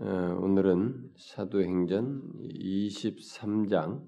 [0.00, 0.04] 어,
[0.40, 4.06] 오늘은 사도행전 23장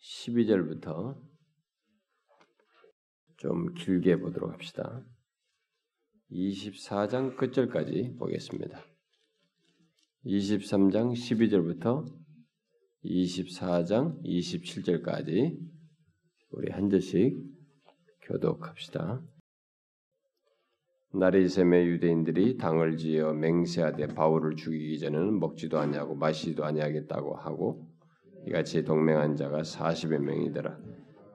[0.00, 1.20] 12절부터
[3.38, 5.04] 좀 길게 보도록 합시다.
[6.30, 8.80] 24장 끝절까지 보겠습니다.
[10.24, 12.06] 23장 12절부터
[13.04, 15.58] 24장 27절까지
[16.50, 17.42] 우리 한 절씩
[18.20, 19.20] 교독합시다.
[21.14, 27.86] 나리샘의 유대인들이 당을 지어 맹세하되 바울을 죽이기 전에는 먹지도 아니하고 마시지도 아니하겠다고 하고
[28.46, 30.78] 이같이 동맹한 자가 40여 명이더라.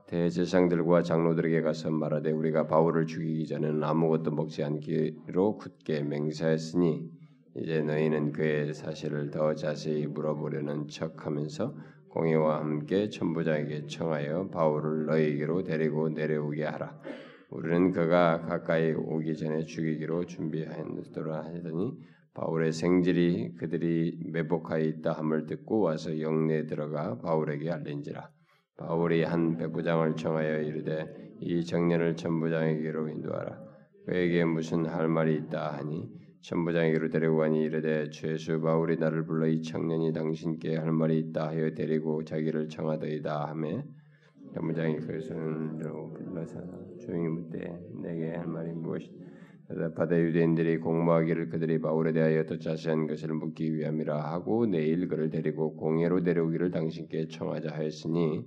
[0.08, 7.12] 대제상들과 장로들에게 가서 말하되 우리가 바울을 죽이기 전에는 아무것도 먹지 않기로 굳게 맹세했으니
[7.58, 11.76] 이제 너희는 그의 사실을 더 자세히 물어보려는 척하면서
[12.10, 17.00] 공회와 함께 천부장에게 청하여 바울을 너희에게로 데리고 내려오게 하라.
[17.50, 21.94] 우리는 그가 가까이 오기 전에 죽이기로 준비하였노라 하더니
[22.34, 28.30] 바울의 생질이 그들이 매복하여 있다 함을 듣고 와서 영내에 들어가 바울에게 알린지라.
[28.78, 33.60] 바울이 한 백부장을 청하여 이르되 이 청년을 천부장에게로 인도하라.
[34.06, 36.08] 그에게 무슨 할 말이 있다 하니
[36.42, 41.74] 천부장에게로 데리고 가니 이르되 죄수 바울이 나를 불러 이 청년이 당신께 할 말이 있다 하여
[41.74, 43.84] 데리고 자기를 청하더이다 하매
[44.58, 46.60] 천부장이 그 손으로 불러서
[47.00, 49.14] 조용히 묻되 내게 할 말이 무엇이다.
[49.68, 55.76] 대답하되 유대인들이 공모하기를 그들이 바울에 대하여 더 자세한 것을 묻기 위함이라 하고 내일 그를 데리고
[55.76, 58.46] 공회로 데려오기를 당신께 청하자 하였으니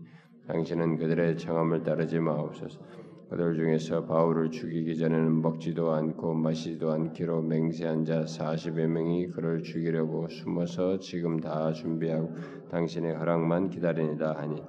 [0.48, 2.80] 당신은 그들의 청함을 따르지 마옵소서.
[3.28, 10.27] 그들 중에서 바울을 죽이기 전에는 먹지도 않고 마시지도 않기로 맹세한 자 40여 명이 그를 죽이려고
[10.27, 12.34] 숨어서 지금 다 준비하고
[12.72, 14.61] 당신의 허락만 기다리니다 하니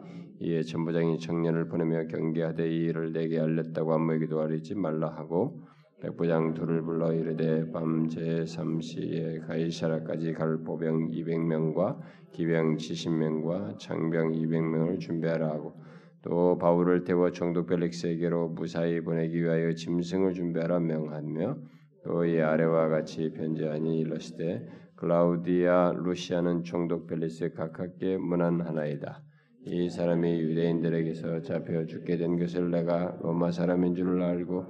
[0.41, 5.61] 이에 천부장이 청년을 보내며 경계하되 이 일을 내게 알렸다고 아무에게도 알리지 말라 하고
[6.01, 11.99] 백부장 둘을 불러 이르되 밤 제 3시에 가이사라까지 갈 보병 200명과
[12.31, 15.73] 기병 70명과 장병 200명을 준비하라 하고
[16.23, 21.57] 또 바울을 태워 총독 벨릭스에게로 무사히 보내기 위하여 짐승을 준비하라 명하며
[22.03, 29.21] 또 이 아래와 같이 편지하니 일러시되 클라우디아 루시아는 총독 벨릭스 각하께 문안하나이다.
[29.65, 34.65] 이 사람이 유대인들에게서 잡혀 죽게 된 것을 내가 로마 사람인 줄 알고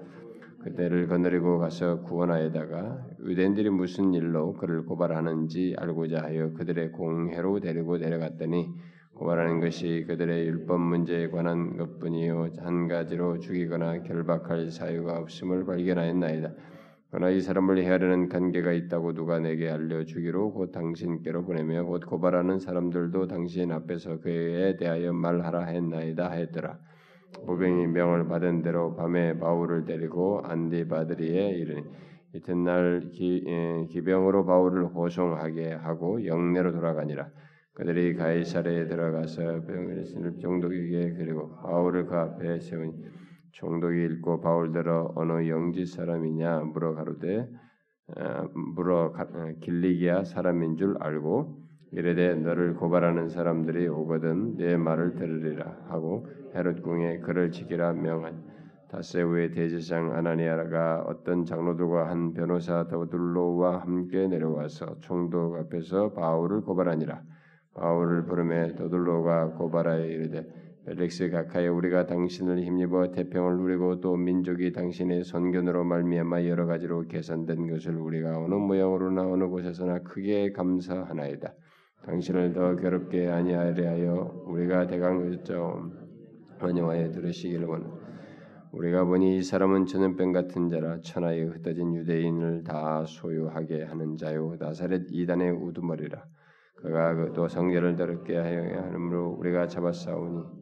[0.64, 8.70] 그때를 거느리고 가서 구원하여다가 유대인들이 무슨 일로 그를 고발하는지 알고자 하여 그들의 공회로 데리고 내려갔더니
[9.16, 16.52] 고발하는 것이 그들의 율법 문제에 관한 것뿐이요 한 가지로 죽이거나 결박할 사유가 없음을 발견하였나이다.
[17.12, 23.28] 그러나 이 사람을 헤아리는 관계가 있다고 누가 내게 알려주기로 곧 당신께로 보내며 곧 고발하는 사람들도
[23.28, 26.80] 당신 앞에서 그에 대하여 말하라 했나이다 했더라.
[27.46, 31.84] 보병이 명을 받은 대로 밤에 바울을 데리고 안디바드리에 이르니
[32.34, 37.28] 이튿날 기, 에, 기병으로 바울을 호송하게 하고 영내로 돌아가니라.
[37.74, 40.06] 그들이 가이사르에 들어가서 병을
[40.40, 42.94] 종독에게 그리고 바울을 그 앞에 세우니
[43.52, 47.50] 총독이 읽고 바울대로 어느 영지 사람이냐 물어 가로되
[48.76, 49.14] 물어
[49.62, 57.20] 길리기아 사람인 줄 알고 이르되 너를 고발하는 사람들이 오거든 내 말을 들으리라 하고 헤롯 궁에
[57.20, 58.50] 그를 지키라 명한.
[58.90, 67.22] 다세우의 대제장 아나니아가 어떤 장로들과 한 변호사 더둘로와 함께 내려와서 총독 앞에서 바울을 고발하니라.
[67.74, 70.46] 바울을 부름에 더둘로가 고발하여 이르되
[70.84, 77.70] 벨릭스 각하여 우리가 당신을 힘입어 태평을 누리고 또 민족이 당신의 선견으로 말미암아 여러 가지로 개선된
[77.70, 81.54] 것을 우리가 어느 모양으로나 어느 곳에서나 크게 감사하나이다.
[82.08, 85.92] 당신을 더 괴롭게 아니하려 우리가 대강을점
[86.58, 87.92] 환영하여 들으시기를 원.
[88.72, 95.04] 우리가 보니 이 사람은 전염병 같은 자라 천하에 흩어진 유대인을 다 소유하게 하는 자요 나사렛
[95.12, 96.24] 이단의 우두머리라.
[96.78, 100.61] 그가 또 성결을 더럽게 하여 하므로 우리가 잡아싸우니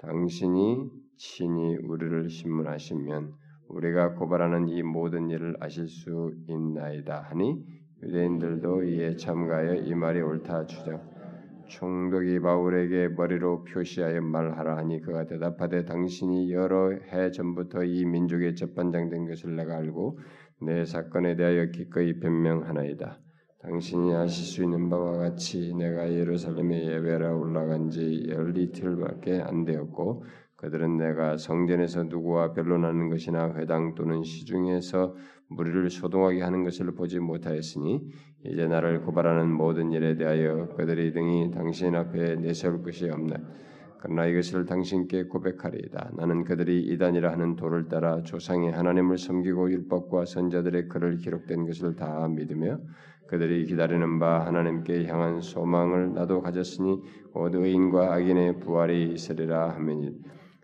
[0.00, 3.34] 당신이 친히 우리를 신문하시면
[3.68, 7.62] 우리가 고발하는 이 모든 일을 아실 수 있나이다 하니
[8.02, 11.02] 유대인들도 이에 참가하여 이 말이 옳다 주장
[11.68, 19.10] 총독이 바울에게 머리로 표시하여 말하라 하니 그가 대답하되 당신이 여러 해 전부터 이 민족의 재판장
[19.10, 20.18] 된 것을 내가 알고
[20.62, 23.18] 내 사건에 대하여 기꺼이 변명하나이다.
[23.62, 30.24] 당신이 아실 수 있는 바와 같이 내가 예루살렘에 예배라 올라간 지 열이틀밖에 안 되었고
[30.56, 35.14] 그들은 내가 성전에서 누구와 변론하는 것이나 회당 또는 시중에서
[35.48, 38.02] 무리를 소동하게 하는 것을 보지 못하였으니
[38.44, 43.36] 이제 나를 고발하는 모든 일에 대하여 그들이 등이 당신 앞에 내세울 것이 없나
[44.02, 46.12] 그러나 이것을 당신께 고백하리이다.
[46.16, 52.26] 나는 그들이 이단이라 하는 도를 따라 조상의 하나님을 섬기고 율법과 선자들의 글을 기록된 것을 다
[52.26, 52.78] 믿으며
[53.26, 57.02] 그들이 기다리는 바 하나님께 향한 소망을 나도 가졌으니
[57.32, 60.18] 곧 의인과 악인의 부활이 있으리라 하매니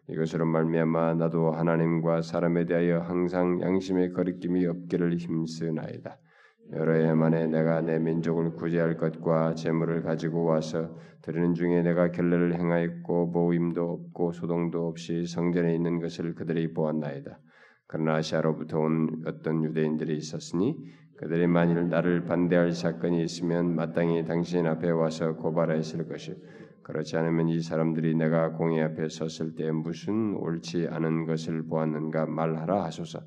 [0.08, 6.18] 이것으로 말미암아 나도 하나님과 사람에 대하여 항상 양심의 거리낌이 없기를 힘쓰나이다.
[6.72, 12.54] 여러 해 만에 내가 내 민족을 구제할 것과 재물을 가지고 와서 드리는 중에 내가 결례를
[12.54, 17.38] 행하였고 모임도 없고 소동도 없이 성전에 있는 것을 그들이 보았나이다.
[17.86, 20.76] 그러나 아시아로부터 온 어떤 유대인들이 있었으니
[21.18, 26.34] 그들이 만일 나를 반대할 사건이 있으면 마땅히 당신 앞에 와서 고발하였을 것이
[26.82, 32.84] 그렇지 않으면 이 사람들이 내가 공의 앞에 섰을 때 무슨 옳지 않은 것을 보았는가 말하라
[32.84, 33.20] 하소서.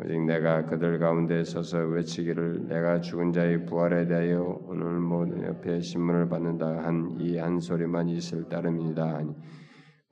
[0.00, 6.28] 오직 내가 그들 가운데 서서 외치기를 내가 죽은 자의 부활에 대하여 오늘 모든 옆에 신문을
[6.28, 6.84] 받는다.
[6.84, 9.34] 한 이한 소리만 있을 따름이다 하니.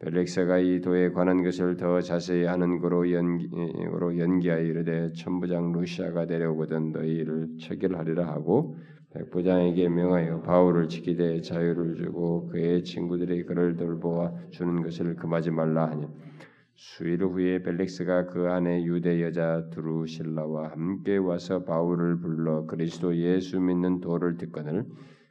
[0.01, 6.91] 벨렉스가 이 도에 관한 것을 더 자세히 아는 거로 연기로 연기하여 이르되 천부장 루시아가 내려오거든
[6.91, 8.77] 너희를 체결하리라 하고
[9.15, 16.07] 백부장에게 명하여 바울을 지키되 자유를 주고 그의 친구들이 그를 돌보아 주는 것을 금하지 말라 하니
[16.79, 24.03] 수일 후에 벨렉스가 그 안에 유대 여자 두루실라와 함께 와서 바울을 불러 그리스도 예수 믿는
[24.03, 24.85] 도를 듣거늘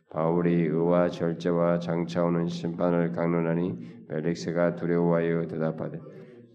[0.10, 6.00] 바울이 의와 절제와 장차오는 심판을 강론하니 벨렉스가 두려워하여 대답하되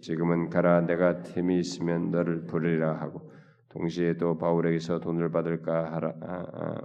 [0.01, 3.31] 지금은 가라 내가 틈이 있으면 너를 부르리라 하고
[3.69, 6.81] 동시에 또 바울에게서 돈을 받을까 하라, 아, 아,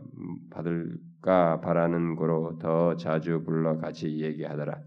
[0.51, 4.79] 받을까 바라는 거로 더 자주 불러 같이 얘기하더라.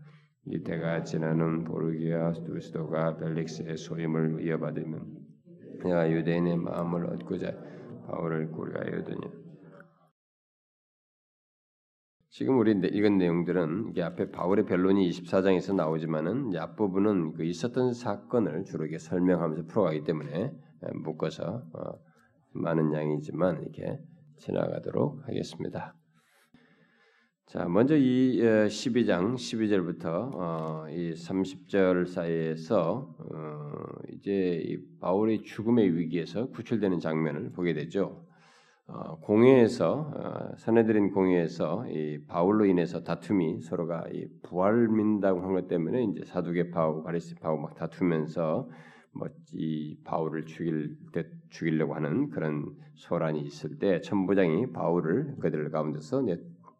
[0.50, 5.18] 이 때가 지나는 보르기아 두스도가 벨릭스의 소임을 이어받으면
[5.84, 7.52] 내가 유대인의 마음을 얻고자
[8.06, 9.48] 바울을 고려하여더니
[12.30, 18.84] 지금 우리 읽은 내용들은 이게 앞에 바울의 변론이 24장에서 나오지만은 앞부분은 그 있었던 사건을 주로
[18.84, 20.52] 이렇게 설명하면서 풀어가기 때문에
[21.02, 22.08] 묶어서 어,
[22.52, 23.98] 많은 양이지만 이렇게
[24.36, 25.97] 지나가도록 하겠습니다.
[27.48, 30.04] 자, 먼저 이 12장 어, 12절부터
[30.34, 38.22] 어, 이 30절 사이에서 어, 이제 이 바울의 죽음의 위기에서 구출되는 장면을 보게 되죠.
[38.86, 45.68] 어, 공회에서 어, 사내들인 공회에서 이 바울로 인해서 다툼이 서로가 이 부활 민다고 한 것
[45.68, 48.68] 때문에 이제 사두개파하고 바리새파하고 막 다투면서
[49.14, 56.22] 뭐 이 바울을 죽일 때 죽이려고 하는 그런 소란이 있을 때 천부장이 바울을 그들 가운데서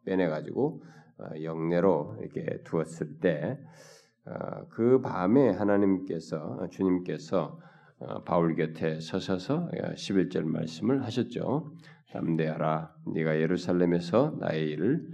[0.09, 0.83] 빼내 가지고
[1.19, 7.59] 어, 영내로 이렇게 두었을 때그 어, 밤에 하나님께서 주님께서
[8.01, 11.73] 어, 바울 곁에 서셔서 11절 말씀을 하셨죠.
[12.13, 15.07] 담대하라 네가 예루살렘에서 나의 일을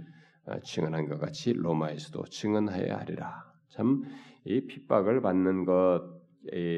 [0.63, 3.43] 증언한 것 같이 로마에서도 증언하여야 하리라.
[3.69, 4.03] 참
[4.45, 6.03] 이 핍박을 받는 것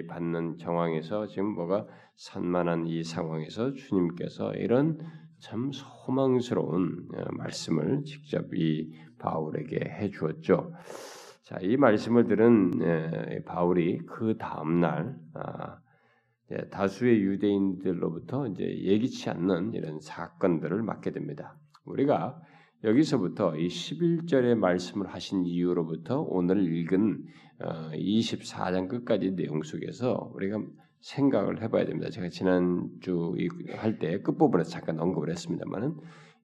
[0.08, 1.86] 받는 정황에서 지금 뭐가
[2.16, 4.98] 산만한 이 상황에서 주님께서 이런
[5.40, 10.74] 참 소망스러운 어, 말씀을 직접 이 바울에게 해 주었죠.
[11.44, 15.80] 자, 이 말씀을 들은 바울이 그 다음 날 아,
[16.72, 21.58] 다수의 유대인들로부터 이제 예기치 않는 이런 사건들을 맡게 됩니다.
[21.86, 22.42] 우리가
[22.84, 27.26] 여기서부터 이 11절의 말씀을 하신 이후로부터 오늘 읽은
[27.60, 30.60] 24장 어, 끝까지 내용 속에서 우리가
[31.02, 32.10] 생각을 해봐야 됩니다.
[32.10, 33.36] 제가 지난주
[33.76, 35.96] 할 때 끝부분에서 잠깐 언급을 했습니다만은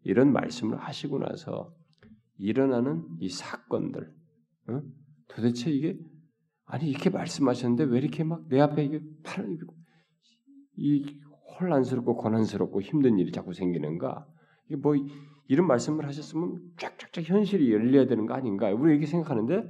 [0.03, 1.73] 이런 말씀을 하시고 나서
[2.37, 4.11] 일어나는 이 사건들,
[4.69, 4.81] 어?
[5.27, 5.97] 도대체 이게
[6.65, 9.57] 아니 이렇게 말씀하셨는데 왜 이렇게 막 내 앞에 이게 팔,
[10.75, 11.19] 이
[11.59, 14.27] 혼란스럽고 고난스럽고 힘든 일이 자꾸 생기는가?
[14.67, 14.95] 이게 뭐
[15.47, 18.69] 이런 말씀을 하셨으면 쫙쫙쫙 현실이 열려야 되는 거 아닌가?
[18.71, 19.63] 우리 이렇게 생각하는데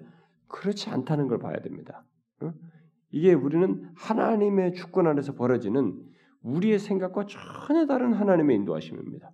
[0.48, 2.05] 그렇지 않다는 걸 봐야 됩니다.
[3.13, 6.01] 이게 우리는 하나님의 주권 안에서 벌어지는
[6.41, 9.32] 우리의 생각과 전혀 다른 하나님의 인도하심입니다.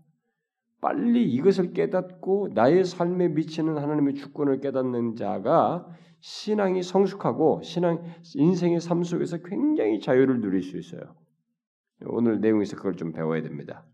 [0.82, 5.88] 빨리 이것을 깨닫고 나의 삶에 미치는 하나님의 주권을 깨닫는 자가
[6.20, 8.04] 신앙이 성숙하고 신앙
[8.36, 11.16] 인생의 삶 속에서 굉장히 자유를 누릴 수 있어요.
[12.06, 13.86] 오늘 내용에서 그걸 좀 배워야 됩니다.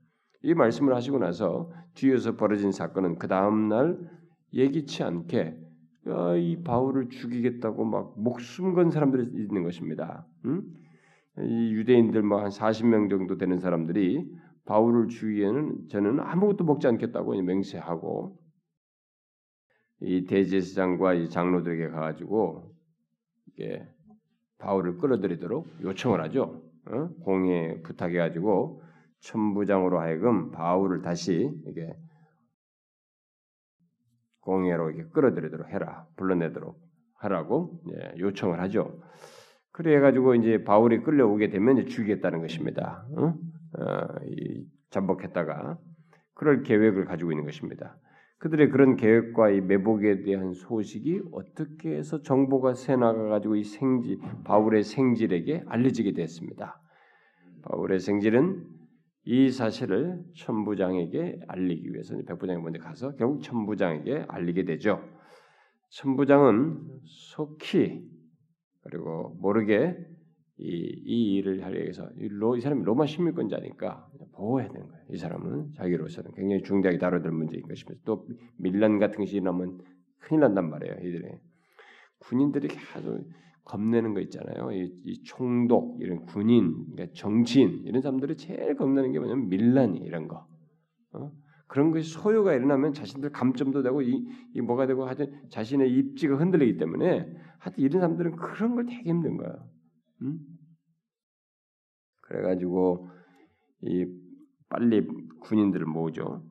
[0.42, 4.00] 이 말씀을 하시고 나서 뒤에서 벌어진 사건은 그 다음 날
[4.52, 5.65] 예기치 않게 어,
[6.38, 10.26] 이 바울을 죽이겠다고 막 목숨 건 사람들이 있는 것입니다.
[10.46, 10.64] 음?
[11.40, 14.26] 이 유대인들 뭐 한 40명 정도 되는 사람들이
[14.66, 18.38] 바울을 죽이에는 저는 아무것도 먹지 않겠다고 맹세하고
[20.02, 22.72] 이 대제사장과 이 장로들에게 가가지고
[23.48, 23.88] 이게
[24.60, 26.62] 바울을 끌어들이도록 요청을 하죠.
[26.88, 27.10] 어?
[27.24, 28.82] 공에 부탁해가지고
[29.22, 31.96] 천부장으로 하여금 바울을 다시 이게
[34.46, 36.80] 공예로 이렇게 끌어들이도록 해라, 불러내도록
[37.16, 39.02] 하라고 예, 요청을 하죠.
[39.72, 43.06] 그래 가지고 이제 바울이 끌려오게 되면 죽이겠다는 것입니다.
[43.18, 43.34] 어?
[43.78, 44.08] 어,
[44.92, 45.78] 잠복했다가
[46.34, 47.98] 그럴 계획을 가지고 있는 것입니다.
[48.38, 54.84] 그들의 그런 계획과 이 매복에 대한 소식이 어떻게 해서 정보가 새나가 가지고 이 생지 바울의
[54.84, 56.80] 생질에게 알려지게 됐습니다.
[57.64, 58.64] 바울의 생질은
[59.26, 65.04] 이 사실을 천부장에게 알리기 위해서 백부장이 먼저 가서 결국 천부장에게 알리게 되죠.
[65.90, 68.08] 천부장은 속히
[68.82, 69.98] 그리고 모르게
[70.58, 75.04] 이, 이 일을 하기 위해서 이, 로, 이 사람이 로마 식민권자니까 보호해야 되는 거예요.
[75.12, 78.02] 이 사람은 자기로서는 굉장히 중대하게 다뤄야 될 문제인 것입니다.
[78.06, 78.28] 또
[78.58, 79.82] 밀란 같은 것이 일어나면
[80.20, 80.96] 큰일 난단 말이에요.
[81.02, 81.30] 이들이
[82.20, 83.26] 군인들이 계속
[83.66, 84.72] 겁내는 거 있잖아요.
[84.72, 90.28] 이, 이 총독 이런 군인, 그러니까 정치인 이런 사람들이 제일 겁내는 게 뭐냐면 밀란이 이런
[90.28, 90.48] 거.
[91.14, 91.32] 어?
[91.68, 96.78] 그런 것이 소요가 일어나면 자신들 감점도 되고 이, 이 뭐가 되고 하여튼 자신의 입지가 흔들리기
[96.78, 99.70] 때문에 하여튼 이런 사람들은 그런 걸 되게 힘든 거예요.
[100.22, 100.40] 음?
[102.22, 103.10] 그래가지고
[103.82, 104.06] 이
[104.70, 105.08] 빨리
[105.42, 106.44] 군인들을 모으죠.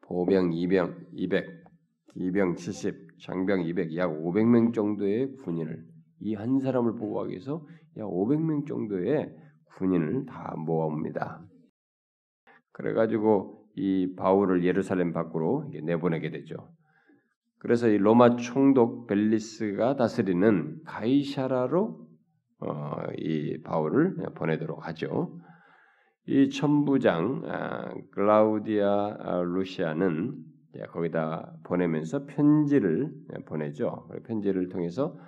[0.00, 1.64] 보병 2병 200,
[2.14, 5.84] 기병 70, 장병 200, 약 500명 정도의 군인을
[6.20, 9.34] 이 한 사람을 보호하기 위해서 약 500명 정도의
[9.76, 11.42] 군인을 다 모아옵니다.
[12.72, 16.56] 그래가지고 이 바울을 예루살렘 밖으로 내보내게 되죠.
[17.58, 22.08] 그래서 이 로마 총독 벨리스가 다스리는 가이샤라로
[22.60, 25.38] 어, 이 바울을 보내도록 하죠.
[26.26, 30.34] 이 천부장 아, 글라우디아 아, 루시아는
[30.86, 33.12] 거기다 보내면서 편지를
[33.46, 34.08] 보내죠.
[34.24, 35.18] 편지를 통해서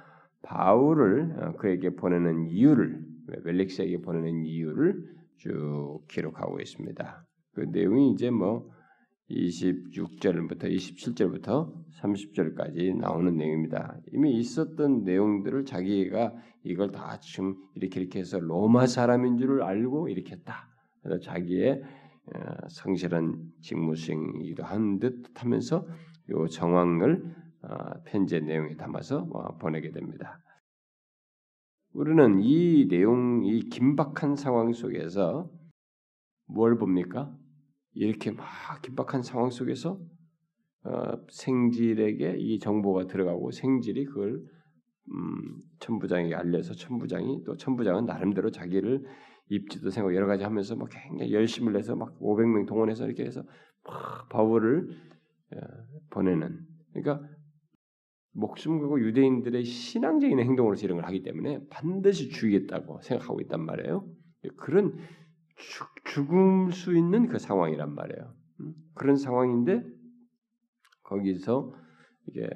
[0.42, 3.04] 바울을 어, 그에게 보내는 이유를
[3.44, 5.04] 벨릭스에게 보내는 이유를
[5.36, 7.26] 쭉 기록하고 있습니다.
[7.54, 8.70] 그 내용이 이제 뭐
[9.30, 13.96] 26절부터 27절부터 30절까지 나오는 내용입니다.
[14.12, 20.32] 이미 있었던 내용들을 자기가 이걸 다 지금 이렇게 이렇게 해서 로마 사람인 줄을 알고 이렇게
[20.32, 20.68] 했다.
[21.02, 21.82] 그래서 자기의
[22.34, 25.86] 어, 성실한 직무 수행이기도 한 듯하면서
[26.28, 30.40] 이 정황을 어, 편지의 내용에 담아서 어, 보내게 됩니다.
[31.92, 35.50] 우리는 이 내용, 이 긴박한 상황 속에서
[36.46, 37.36] 뭘 봅니까?
[37.92, 38.46] 이렇게 막
[38.82, 40.00] 긴박한 상황 속에서
[40.84, 44.40] 어, 생질에게 이 정보가 들어가고 생질이 그걸
[45.12, 49.04] 음, 천부장에게 알려서 천부장이 또 천부장은 나름대로 자기를
[49.50, 53.42] 입지도 생각 여러 가지 하면서 막 굉장히 열심을 내서 막 500명 동원해서 이렇게 해서
[53.84, 54.88] 막 바울을
[55.52, 55.60] 어,
[56.10, 56.60] 보내는
[56.92, 57.28] 그러니까
[58.32, 64.06] 목숨 걸고 유대인들의 신앙적인 행동으로서 이런 걸 하기 때문에 반드시 죽이겠다고 생각하고 있단 말이에요.
[64.56, 64.96] 그런
[66.04, 68.32] 죽을 수 있는 그 상황이란 말이에요.
[68.60, 68.74] 음?
[68.94, 69.82] 그런 상황인데
[71.02, 71.74] 거기서
[72.28, 72.48] 이게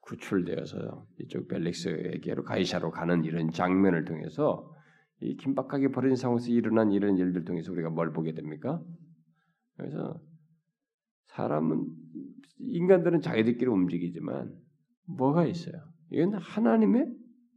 [0.00, 4.73] 구출되어서 이쪽 벨릭스에게로 가이샤로 가는 이런 장면을 통해서
[5.20, 8.82] 이 긴박하게 벌어진 상황에서 일어난 이런 일들 통해서 우리가 뭘 보게 됩니까?
[9.76, 10.20] 그래서
[11.26, 11.86] 사람은
[12.58, 14.52] 인간들은 자기들끼리 움직이지만
[15.06, 15.74] 뭐가 있어요?
[16.10, 17.06] 이건 하나님의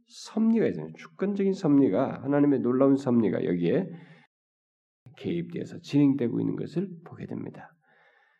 [0.06, 0.88] 섭리가 있어요.
[0.96, 3.90] 주권적인 섭리가 하나님의 놀라운 섭리가 여기에
[5.16, 7.74] 개입돼서 진행되고 있는 것을 보게 됩니다.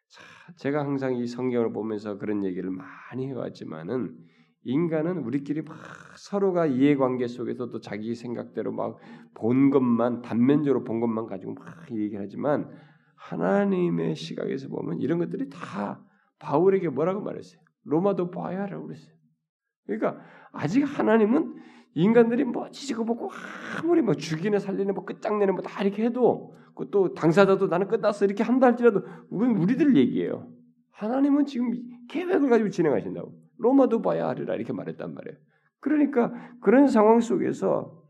[0.09, 0.23] 자,
[0.57, 4.17] 제가 항상 이 성경을 보면서 그런 얘기를 많이 해왔지만은
[4.65, 5.77] 인간은 우리끼리 막
[6.17, 8.99] 서로가 이해관계 속에서 도 자기 생각대로 막
[9.39, 12.69] 본 것만 단면적으로 본 것만 가지고 막 얘기하지만
[13.15, 16.03] 하나님의 시각에서 보면 이런 것들이 다
[16.41, 17.61] 바울에게 뭐라고 말했어요?
[17.85, 19.13] 로마도 봐야 하라고 그랬어요.
[19.87, 20.21] 그러니까
[20.53, 21.55] 아직 하나님은
[21.95, 23.31] 인간들이 뭐 지지고 보고
[23.79, 26.55] 아무리 뭐 죽이네 살리네 뭐 끝장내네 뭐다 이렇게 해도
[26.91, 30.49] 또 당사자도 나는 끝났어 이렇게 한다 할지라도 우리는 우리들 얘기예요.
[30.93, 31.73] 하나님은 지금
[32.09, 33.33] 계획을 가지고 진행하신다고.
[33.59, 35.37] 로마도 봐야 하리라 이렇게 말했단 말이에요.
[35.81, 38.03] 그러니까 그런 상황 속에서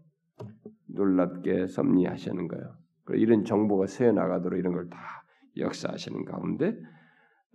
[0.87, 2.75] 놀랍게 섭리하시는 거예요.
[3.14, 4.99] 이런 정보가 새어 나가도록 이런 걸 다
[5.57, 6.76] 역사하시는 가운데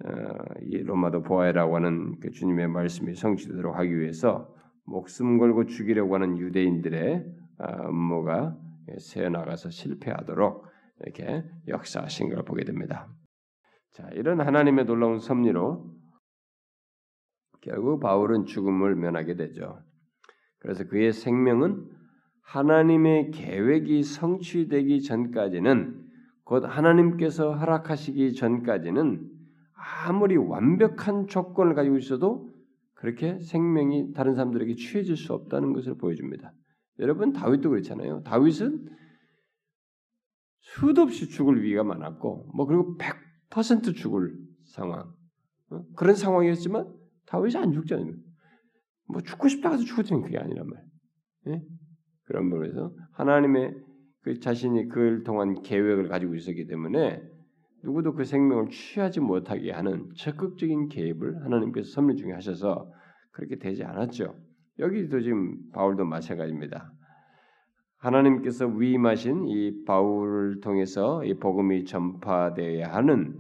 [0.04, 0.10] 어,
[0.62, 4.54] 이 로마도 보아라고 하는 그 주님의 말씀이 성취되도록 하기 위해서
[4.86, 7.26] 목숨 걸고 죽이려고 하는 유대인들의
[7.60, 8.58] 아, 음모가
[9.00, 10.66] 새어 나가서 실패하도록
[11.02, 13.08] 이렇게 역사하신 걸 보게 됩니다.
[13.92, 15.94] 자, 이런 하나님의 놀라운 섭리로
[17.64, 19.82] 결국 바울은 죽음을 면하게 되죠.
[20.60, 21.90] 그래서 그의 생명은
[22.42, 26.04] 하나님의 계획이 성취되기 전까지는
[26.44, 29.30] 곧 하나님께서 허락하시기 전까지는
[30.06, 32.50] 아무리 완벽한 조건을 가지고 있어도
[32.94, 36.54] 그렇게 생명이 다른 사람들에게 취해질 수 없다는 것을 보여줍니다.
[37.00, 38.24] 여러분 다윗도 그렇잖아요.
[38.24, 38.88] 다윗은
[40.60, 44.34] 수도 없이 죽을 위기가 많았고 뭐 그리고 100% 죽을
[44.66, 45.12] 상황
[45.70, 45.84] 어?
[45.96, 47.03] 그런 상황이었지만
[47.34, 48.14] 다윗이 안 죽잖아요.
[49.10, 50.84] 뭐 죽고 싶다 해서 죽어지는 그게 아니란 말.
[51.48, 51.62] 예?
[52.26, 53.74] 그런 부분에서 하나님의
[54.22, 57.22] 그 자신이 그를 통한 계획을 가지고 있었기 때문에
[57.84, 62.90] 누구도 그 생명을 취하지 못하게 하는 적극적인 개입을 하나님께서 섭리 중에 하셔서
[63.32, 64.36] 그렇게 되지 않았죠.
[64.78, 66.94] 여기도 지금 바울도 마찬가지입니다.
[67.98, 73.40] 하나님께서 위임하신 이 바울을 통해서 이 복음이 전파되어야 하는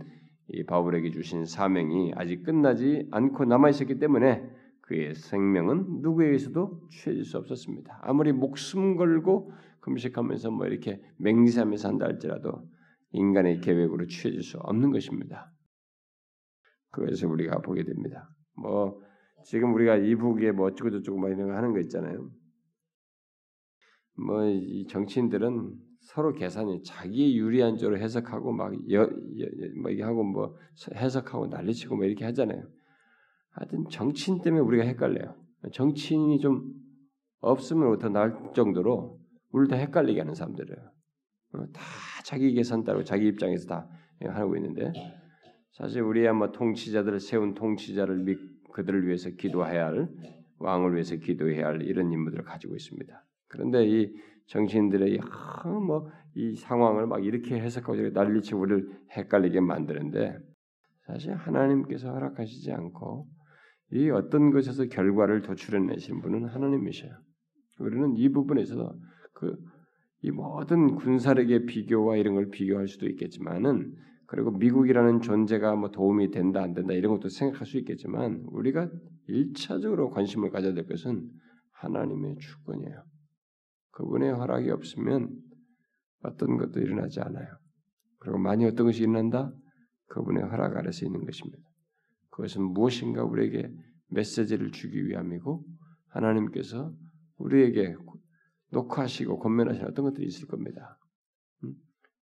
[0.49, 4.49] 이 바울에게 주신 사명이 아직 끝나지 않고 남아 있었기 때문에
[4.81, 7.99] 그의 생명은 누구에게서도 취해질 수 없었습니다.
[8.01, 12.69] 아무리 목숨 걸고 금식하면서 뭐 이렇게 맹세하면서 한다 할지라도
[13.11, 15.51] 인간의 계획으로 취해질 수 없는 것입니다.
[16.91, 18.29] 그것을 우리가 보게 됩니다.
[18.55, 19.01] 뭐
[19.45, 22.29] 지금 우리가 이북에 뭐 어쩌고 저쩌고 막 이런 거 하는 거 있잖아요.
[24.15, 29.07] 뭐 이 정치인들은 서로 계산이 자기 유리한 쪽으로 해석하고 막 여, 여,
[29.81, 30.55] 뭐 이게 하고 뭐
[30.93, 32.63] 해석하고 난리치고 뭐 이렇게 하잖아요.
[33.51, 35.35] 하여튼 정치인 때문에 우리가 헷갈려요.
[35.71, 36.73] 정치인이 좀
[37.39, 39.19] 없으면 더 나을 정도로
[39.51, 40.91] 우리를 다 헷갈리게 하는 사람들이에요.
[41.53, 41.81] 어, 다
[42.25, 43.87] 자기 계산 따르고 자기 입장에서 다
[44.25, 44.91] 하고 있는데
[45.71, 48.39] 사실 우리야 뭐 통치자들을 세운 통치자를 믿
[48.73, 50.09] 그들을 위해서 기도해야 할
[50.59, 53.25] 왕을 위해서 기도해야 할 이런 임무들을 가지고 있습니다.
[53.47, 54.13] 그런데 이
[54.47, 60.37] 정치인들의 아, 뭐이 상황을 막 이렇게 해석하고 난리치고 우리를 헷갈리게 만드는데
[61.05, 63.27] 사실 하나님께서 허락하시지 않고
[63.91, 67.11] 이 어떤 것에서 결과를 도출해내시는 분은 하나님이셔요.
[67.79, 68.95] 우리는 이 부분에서
[69.33, 69.55] 그
[70.23, 73.93] 이 모든 군사력의 비교와 이런 걸 비교할 수도 있겠지만은
[74.25, 78.89] 그리고 미국이라는 존재가 뭐 도움이 된다 안 된다 이런 것도 생각할 수 있겠지만 우리가
[79.27, 81.29] 일차적으로 관심을 가져야 될 것은
[81.73, 83.03] 하나님의 주권이에요.
[83.93, 85.29] 그분의 허락이 없으면
[86.23, 87.47] 어떤 것도 일어나지 않아요.
[88.19, 89.51] 그리고 만약 어떤 것이 일어난다?
[90.07, 91.63] 그분의 허락 아래서 있는 것입니다.
[92.29, 93.71] 그것은 무엇인가 우리에게
[94.09, 95.63] 메시지를 주기 위함이고
[96.09, 96.93] 하나님께서
[97.37, 97.95] 우리에게
[98.71, 100.97] 녹화하시고 권면하시는 어떤 것들이 있을 겁니다.
[101.63, 101.73] 음?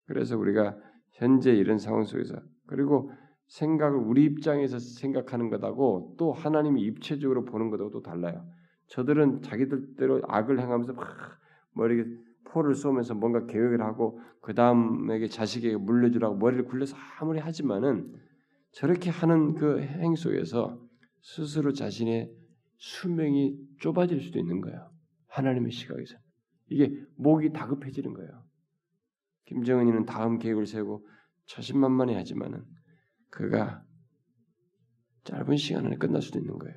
[0.05, 0.77] 그래서 우리가
[1.13, 2.35] 현재 이런 상황 속에서
[2.67, 3.11] 그리고
[3.47, 8.48] 생각을 우리 입장에서 생각하는 것하고 또 하나님이 입체적으로 보는 것하고 또 달라요.
[8.87, 11.38] 저들은 자기들대로 악을 행하면서 막
[11.79, 12.11] 뭐 이렇게
[12.44, 18.13] 포를 쏘면서 뭔가 계획을 하고 그 다음에게 자식에게 물려주라고 머리를 굴려서 아무리 하지만은
[18.72, 20.77] 저렇게 하는 그 행 속에서
[21.22, 22.31] 스스로 자신의
[22.77, 24.92] 수명이 좁아질 수도 있는 거예요.
[25.27, 26.18] 하나님의 시각에서
[26.68, 28.44] 이게 목이 다급해지는 거예요.
[29.46, 31.07] 김정은이는 다음 계획을 세우고
[31.48, 32.65] 자신만만해 하지만은
[33.29, 33.83] 그가
[35.24, 36.75] 짧은 시간 안에 끝날 수도 있는 거예요.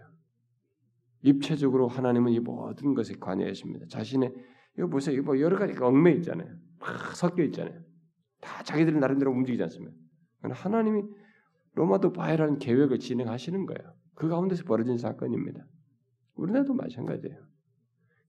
[1.23, 3.87] 입체적으로 하나님은 이 모든 것에 관여하십니다.
[3.88, 4.33] 자신의
[4.79, 5.15] 이거 보세요.
[5.15, 6.49] 이거 뭐 여러 가지가 얽매 있잖아요.
[6.81, 7.81] 막 섞여 있잖아요.
[8.41, 9.95] 다 자기들 나름대로 움직이지 않습니까?
[10.43, 11.03] 하나님이
[11.75, 13.95] 로마도 바이라는 계획을 진행하시는 거예요.
[14.15, 15.65] 그 가운데서 벌어진 사건입니다.
[16.35, 17.39] 우리나라도 마찬가지예요.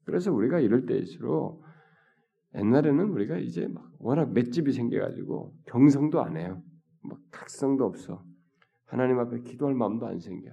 [0.06, 1.64] 그래서 우리가 이럴 때일수록
[2.56, 6.62] 옛날에는 우리가 이제 막 워낙 맷집이 생겨가지고 경성도 안 해요.
[7.02, 8.24] 뭐 각성도 없어.
[8.86, 10.52] 하나님 앞에 기도할 마음도 안 생겨.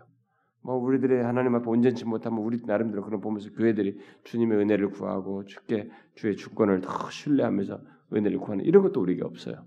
[0.63, 5.91] 뭐 우리들의 하나님 앞에 온전치 못하면 우리 나름대로 그런 보면서 교회들이 주님의 은혜를 구하고 주께
[6.15, 9.65] 주의 주권을 더 신뢰하면서 은혜를 구하는 이런 것도 우리가 없어요.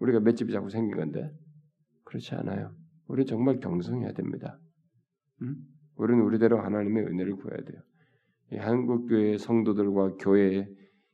[0.00, 1.32] 우리가 맷집이 자꾸 생긴 건데
[2.04, 2.74] 그렇지 않아요.
[3.06, 4.58] 우리 정말 경성해야 됩니다.
[5.42, 5.56] 음?
[5.96, 7.82] 우리는 우리대로 하나님의 은혜를 구해야 돼요.
[8.58, 10.68] 한국 교회 성도들과 교회에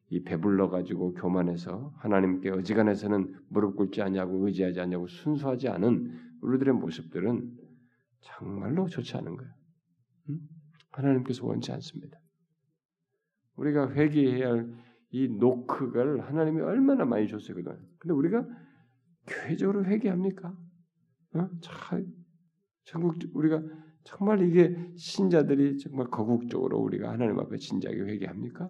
[0.09, 7.66] 이 배불러 가지고 교만해서 하나님께 어지간해서는 무릎 꿇지 않냐고 의지하지 않냐고 순수하지 않은 우리들의 모습들은
[8.21, 9.53] 정말로 좋지 않은 거예요.
[10.31, 10.41] 음?
[10.91, 12.19] 하나님께서 원치 않습니다.
[13.57, 18.47] 우리가 회개해야 할 이 노크를 하나님이 얼마나 많이 줬어요, 근데 우리가
[19.27, 20.49] 교회적으로 회개합니까?
[21.35, 21.49] 어?
[21.63, 22.05] 참,
[22.85, 23.63] 전국 우리가
[24.05, 28.69] 정말 이게 신자들이 정말 거국적으로 우리가 하나님 앞에 진지하게 회개합니까?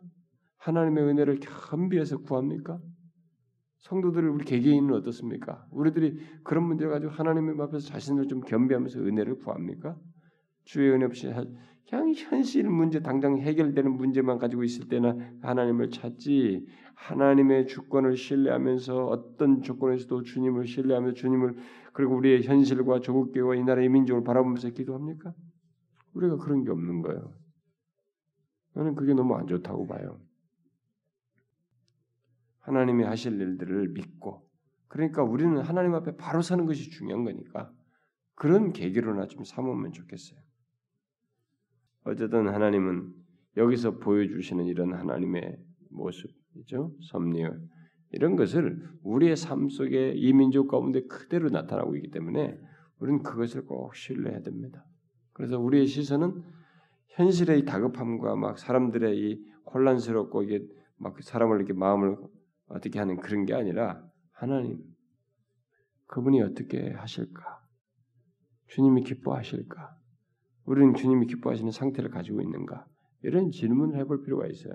[0.58, 2.80] 하나님의 은혜를 겸비해서 구합니까?
[3.86, 5.64] 성도들을 우리 개개인은 어떻습니까?
[5.70, 9.96] 우리들이 그런 문제를 가지고 하나님 앞에서 자신을 좀 겸비하면서 은혜를 구합니까?
[10.64, 11.32] 주의 은혜 없이
[11.88, 19.62] 그냥 현실 문제 당장 해결되는 문제만 가지고 있을 때나 하나님을 찾지 하나님의 주권을 신뢰하면서 어떤
[19.62, 21.54] 조건에서도 주님을 신뢰하면서 주님을
[21.92, 25.32] 그리고 우리의 현실과 조국교와 이 나라의 민족을 바라보면서 기도합니까?
[26.14, 27.34] 우리가 그런 게 없는 거예요.
[28.74, 30.18] 나는 그게 너무 안 좋다고 봐요.
[32.66, 34.44] 하나님이 하실 일들을 믿고
[34.88, 37.72] 그러니까 우리는 하나님 앞에 바로 서는 것이 중요한 거니까
[38.34, 40.38] 그런 계기로나 좀 삼으면 좋겠어요.
[42.04, 43.12] 어쨌든 하나님은
[43.56, 45.56] 여기서 보여주시는 이런 하나님의
[45.90, 46.92] 모습이죠.
[47.02, 47.44] 섭리
[48.10, 52.58] 이런 것을 우리의 삶 속에 이 민족 가운데 그대로 나타나고 있기 때문에
[52.98, 54.84] 우리는 그것을 꼭 신뢰해야 됩니다.
[55.32, 56.42] 그래서 우리의 시선은
[57.08, 62.16] 현실의 다급함과 막 사람들의 이 혼란스럽고 이게 막 사람을 이렇게 마음을
[62.66, 64.82] 어떻게 하는 그런 게 아니라 하나님
[66.06, 67.64] 그분이 어떻게 하실까?
[68.68, 69.96] 주님이 기뻐하실까?
[70.64, 72.86] 우리는 주님이 기뻐하시는 상태를 가지고 있는가?
[73.22, 74.74] 이런 질문을 해볼 필요가 있어요.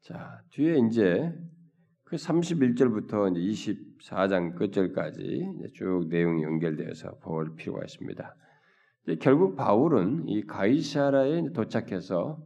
[0.00, 1.32] 자, 뒤에 이제
[2.04, 8.36] 그 31절부터 이제 24장 끝절까지 쭉 내용이 연결되어서 볼 필요가 있습니다.
[9.20, 12.42] 결국 바울은 이 가이사라에 도착해서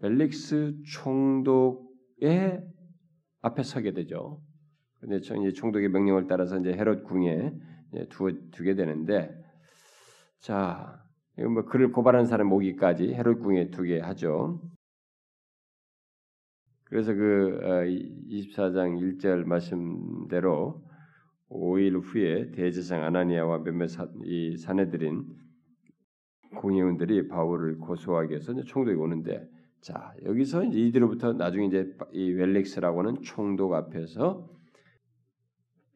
[0.00, 2.62] 벨릭스 총독 의
[3.42, 4.40] 앞에 서게 되죠.
[5.00, 7.52] 근데 이제 총독의 명령을 따라서 이제 헤롯 궁에
[8.08, 9.30] 두, 두게 되는데,
[10.40, 11.02] 자,
[11.36, 14.62] 뭐 그를 고발한 사람 모기까지 헤롯 궁에 두게 하죠.
[16.84, 17.58] 그래서 그
[18.30, 20.82] 24장 어, 1절 말씀대로
[21.48, 25.24] 5일 후에 대제상 아나니아와 몇몇 사, 이 사내들인
[26.56, 29.46] 공회원들이 바울을 고소하기 위해서 총독이 오는데
[29.84, 34.48] 자 여기서 이제 이들로부터 나중에 이제 이 웰릭스라고 하는 총독 앞에서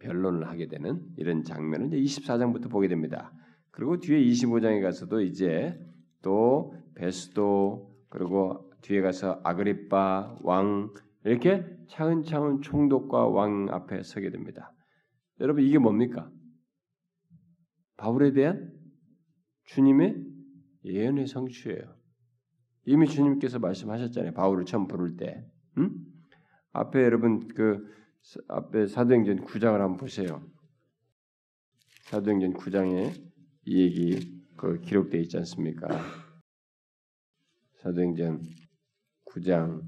[0.01, 3.33] 변론을 하게 되는 이런 장면을 이제 24장부터 보게 됩니다.
[3.71, 5.75] 그리고 뒤에 25장에 가서도 이제
[6.21, 10.93] 또 베스도 그리고 뒤에 가서 아그리빠 왕
[11.25, 14.71] 이렇게 차근차근 총독과 왕 앞에 서게 됩니다.
[15.41, 16.31] 여러분 이게 뭡니까?
[17.97, 18.71] 바울에 대한
[19.65, 20.15] 주님의
[20.85, 21.98] 예언의 성취예요.
[22.85, 24.33] 이미 주님께서 말씀하셨잖아요.
[24.33, 25.45] 바울을 처음 부를 때.
[25.77, 25.91] 음?
[26.73, 27.87] 앞에 여러분 그
[28.49, 30.43] 앞에 사도행전 9장을 한번 보세요.
[32.05, 33.13] 사도행전 9장에
[33.65, 35.89] 이 얘기 그 기록되어 있지 않습니까?
[37.83, 38.43] 사도행전
[39.27, 39.83] 9장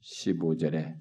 [0.00, 0.96] 15절에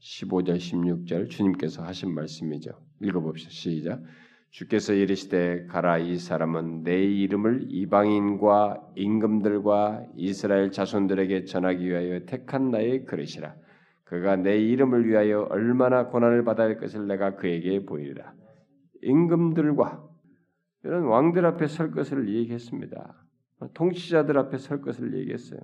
[0.00, 2.70] 15절 16절 주님께서 하신 말씀이죠.
[3.02, 3.50] 읽어봅시다.
[3.50, 4.02] 시작.
[4.50, 13.04] 주께서 이르시되 가라 이 사람은 내 이름을 이방인과 임금들과 이스라엘 자손들에게 전하기 위하여 택한 나의
[13.04, 13.54] 그릇이라.
[14.04, 18.34] 그가 내 이름을 위하여 얼마나 고난을 받아야 할 것을 내가 그에게 보이리라.
[19.02, 20.04] 임금들과
[20.82, 23.24] 이런 왕들 앞에 설 것을 얘기했습니다.
[23.74, 25.60] 통치자들 앞에 설 것을 얘기했어요.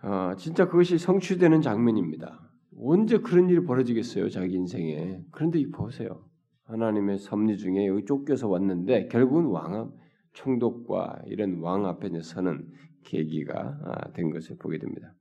[0.00, 2.40] 아, 진짜 그것이 성취되는 장면입니다.
[2.78, 5.20] 언제 그런 일이 벌어지겠어요, 자기 인생에.
[5.32, 6.24] 그런데 이 보세요.
[6.66, 9.92] 하나님의 섭리 중에 여기 쫓겨서 왔는데 결국은 왕
[10.32, 12.68] 총독과 이런 왕 앞에 서는
[13.04, 15.14] 계기가 아, 된 것을 보게 됩니다.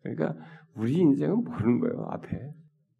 [0.00, 0.36] 그러니까
[0.74, 2.54] 우리 인생은 모르는 거예요, 앞에.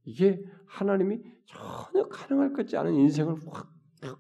[0.05, 3.73] 이게 하나님이 전혀 가능할 것 같지 않은 인생을 확,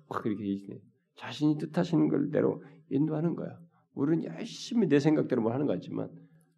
[0.09, 0.81] 확 이렇게
[1.17, 3.59] 자신이 뜻하시는 걸대로 인도하는 거야.
[3.95, 6.09] 우리는 열심히 내 생각대로 뭘 하는 것 같지만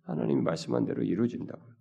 [0.02, 1.73] 하나님이 말씀한 대로 이루어진다고.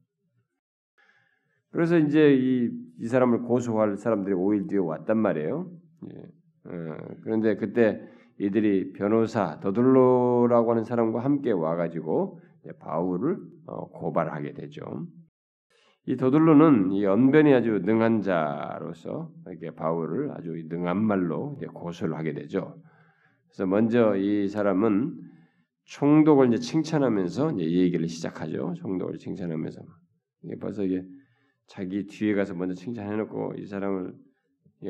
[1.74, 5.70] 그래서 이제 이, 이 사람을 고소할 사람들이 5일 뒤에 왔단 말이에요.
[6.14, 6.22] 예.
[6.66, 8.00] 어, 그런데 그때
[8.40, 12.40] 이들이 변호사 더둘로라고 하는 사람과 함께 와가지고
[12.80, 15.08] 바울을 어, 고발하게 되죠.
[16.06, 22.78] 이 더둘로는 이 언변이 아주 능한 자로서 이렇게 바울을 아주 능한 말로 고소를 하게 되죠.
[23.48, 25.16] 그래서 먼저 이 사람은
[25.86, 28.74] 총독을 이제 칭찬하면서 이제 얘기를 시작하죠.
[28.78, 29.82] 총독을 칭찬하면서
[30.44, 31.04] 이게 벌써 이게
[31.68, 34.14] 자기 뒤에 가서 먼저 칭찬해놓고 이 사람을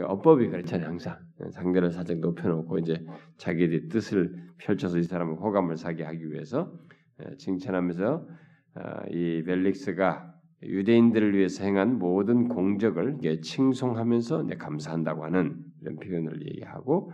[0.01, 0.87] 어법이 그렇잖아요.
[0.87, 1.17] 항상
[1.51, 3.05] 상대를 살짝 높여놓고 이제
[3.37, 6.73] 자기의 뜻을 펼쳐서 이 사람을 호감을 사게 하기 위해서
[7.21, 8.27] 예, 칭찬하면서
[8.75, 10.33] 아, 이 벨릭스가
[10.63, 17.11] 유대인들을 위해서 행한 모든 공적을 칭송하면서 감사한다고 하는 이런 표현을 얘기하고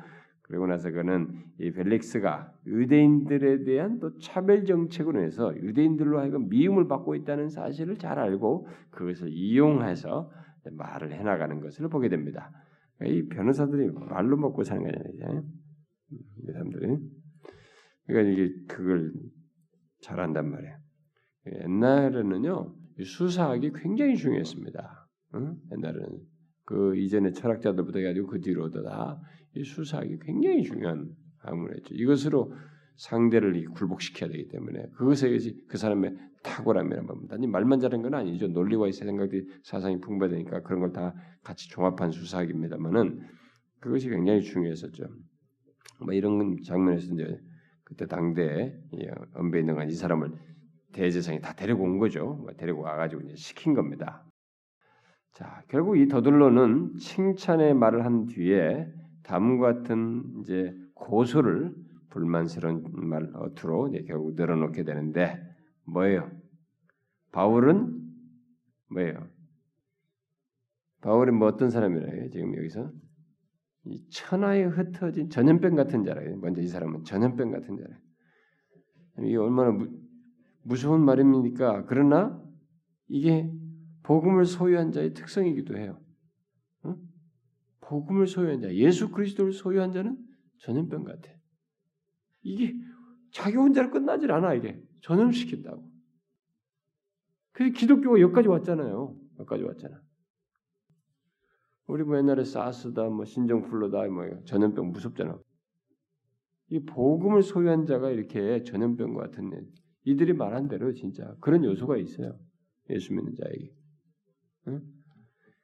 [0.49, 1.27] 그리고 나서 그는
[1.59, 8.17] 이 벨릭스가 유대인들에 대한 또 차별 정책으로 해서 유대인들로 하여금 미움을 받고 있다는 사실을 잘
[8.17, 10.31] 알고 그것을 이용해서
[10.71, 12.51] 말을 해나가는 것을 보게 됩니다.
[13.05, 15.43] 이 변호사들이 말로 먹고 사는 거잖아요.
[16.11, 16.97] 이 사람들이.
[18.07, 19.13] 그러니까 이게 그걸
[20.01, 20.77] 잘한단 말이에요.
[21.63, 25.07] 옛날에는요 수사학이 굉장히 중요했습니다.
[25.35, 25.57] 응?
[25.73, 26.19] 옛날에는
[26.65, 29.19] 그 이전에 철학자들부터 해가지고 그 뒤로도 다
[29.55, 31.09] 이 수사학이 굉장히 중요한
[31.39, 31.95] 학문을 했죠.
[31.95, 32.53] 이것으로
[32.97, 35.29] 상대를 굴복시켜야 되기 때문에 그것에
[35.67, 37.35] 그 사람의 탁월함이란 말입니다.
[37.35, 38.47] 아니 말만 잘한 건 아니죠.
[38.47, 43.21] 논리와 의 생각들이 사상이 풍부하니까 그런 걸 다 같이 종합한 수사학입니다만은
[43.79, 45.05] 그것이 굉장히 중요했었죠.
[46.05, 47.39] 뭐 이런 장면에서 이제
[47.83, 48.73] 그때 당대에
[49.33, 50.31] 언배에 능한 이 사람을
[50.93, 52.33] 대제상이 다 데리고 온 거죠.
[52.41, 54.25] 뭐 데리고 와가지고 이제 시킨 겁니다.
[55.33, 58.87] 자, 결국 이 더들로는 칭찬의 말을 한 뒤에
[59.29, 61.75] 다음과 같은 이제 고소를
[62.09, 65.39] 불만스러운 말 어투로 결국 늘어놓게 되는데
[65.85, 66.31] 뭐예요?
[67.31, 67.95] 바울은
[68.89, 69.27] 뭐예요?
[71.01, 72.31] 바울은 뭐 어떤 사람이라요?
[72.31, 72.91] 지금 여기서
[73.85, 76.21] 이 천하에 흩어진 전염병 같은 자라.
[76.37, 77.95] 먼저 이 사람은 전염병 같은 자라.
[79.19, 79.89] 이게 얼마나 무,
[80.63, 81.85] 무서운 말입니까?
[81.85, 82.43] 그러나
[83.07, 83.53] 이게
[84.01, 86.01] 복음을 소유한 자의 특성이기도 해요.
[87.91, 87.99] 응?
[87.99, 90.17] 복음을 소유한 자, 예수 그리스도를 소유한 자는
[90.59, 91.31] 전염병 같아.
[92.41, 92.73] 이게
[93.31, 95.89] 자기 혼자로 끝나질 않아 이게 전염시킨다고.
[97.51, 99.15] 그래서 기독교가 여기까지 왔잖아요.
[99.39, 100.01] 여기까지 왔잖아.
[101.87, 105.39] 우리 뭐 옛날에 사스다, 뭐 신종플루다, 뭐 전염병 무섭잖아.
[106.67, 109.67] 이 복음을 소유한 자가 이렇게 전염병과 같은 일,
[110.05, 112.39] 이들이 말한 대로 진짜 그런 요소가 있어요.
[112.91, 113.73] 예수 믿는 자에게.
[114.67, 114.81] 응?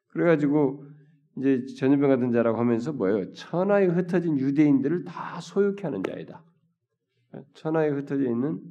[0.07, 0.83] 그래가지고
[1.37, 3.31] 이제 전염병 같은 자라고 하면서 뭐예요?
[3.33, 6.43] 천하에 흩어진 유대인들을 다 소유케 하는 자이다.
[7.53, 8.61] 천하에 흩어져 있는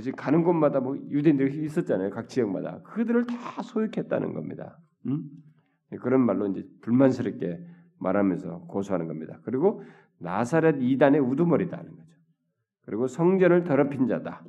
[0.00, 2.10] 지금 가는 곳마다 뭐 유대인들이 있었잖아요.
[2.10, 4.78] 각 지역마다 그들을 다 소유했다는 겁니다.
[5.06, 5.28] 음?
[6.00, 7.62] 그런 말로 이제 불만스럽게
[7.98, 9.38] 말하면서 고소하는 겁니다.
[9.44, 9.82] 그리고
[10.18, 12.12] 나사렛 이단의 우두머리다는 거죠.
[12.86, 14.44] 그리고 성전을 더럽힌 자다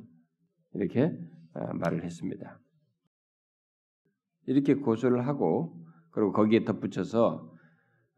[0.72, 1.18] 이렇게
[1.52, 2.58] 아, 말을 했습니다.
[4.46, 5.83] 이렇게 고소를 하고
[6.14, 7.50] 그리고 거기에 덧붙여서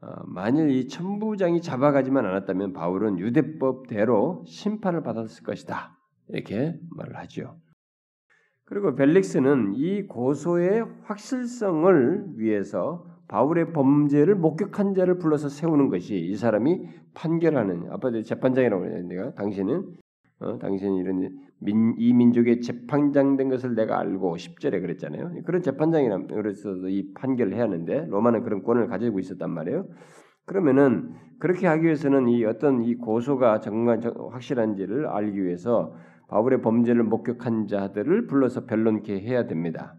[0.03, 5.97] 어, 만일 이 천부장이 잡아가지만 않았다면 바울은 유대법대로 심판을 받았을 것이다.
[6.29, 7.57] 이렇게 말을 하죠.
[8.67, 16.87] 그리고 벨릭스는 이 고소의 확실성을 위해서 바울의 범죄를 목격한 자를 불러서 세우는 것이 이 사람이
[17.15, 19.97] 판결하는 아빠들 재판장이라고 내가 당신은
[20.41, 25.43] 어, 당신이 이런 민, 이 민족의 재판장 된 것을 내가 알고 10절에 그랬잖아요.
[25.45, 29.89] 그런 재판장이라서 이 판결을 해야 하는데 로마는 그런 권을 가지고 있었단 말이에요.
[30.45, 35.95] 그러면은 그렇게 하기 위해서는 이 어떤 이 고소가 정말 확실한지를 알기 위해서
[36.29, 39.97] 바울의 범죄를 목격한 자들을 불러서 변론케 해야 됩니다.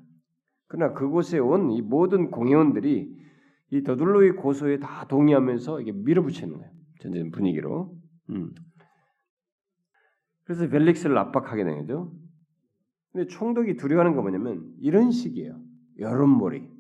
[0.68, 3.16] 그러나 그곳에 온 이 모든 공회원들이
[3.72, 6.72] 이 더둘로의 고소에 다 동의하면서 이게 밀어붙이는 거예요.
[7.02, 7.92] 전체 분위기로.
[8.30, 8.52] 음.
[10.48, 12.10] 그래서 벨릭스를 압박하게 된 거죠.
[13.12, 15.60] 근데 총독이 두려워하는 거 뭐냐면 이런 식이에요.
[16.00, 16.72] 여론몰이.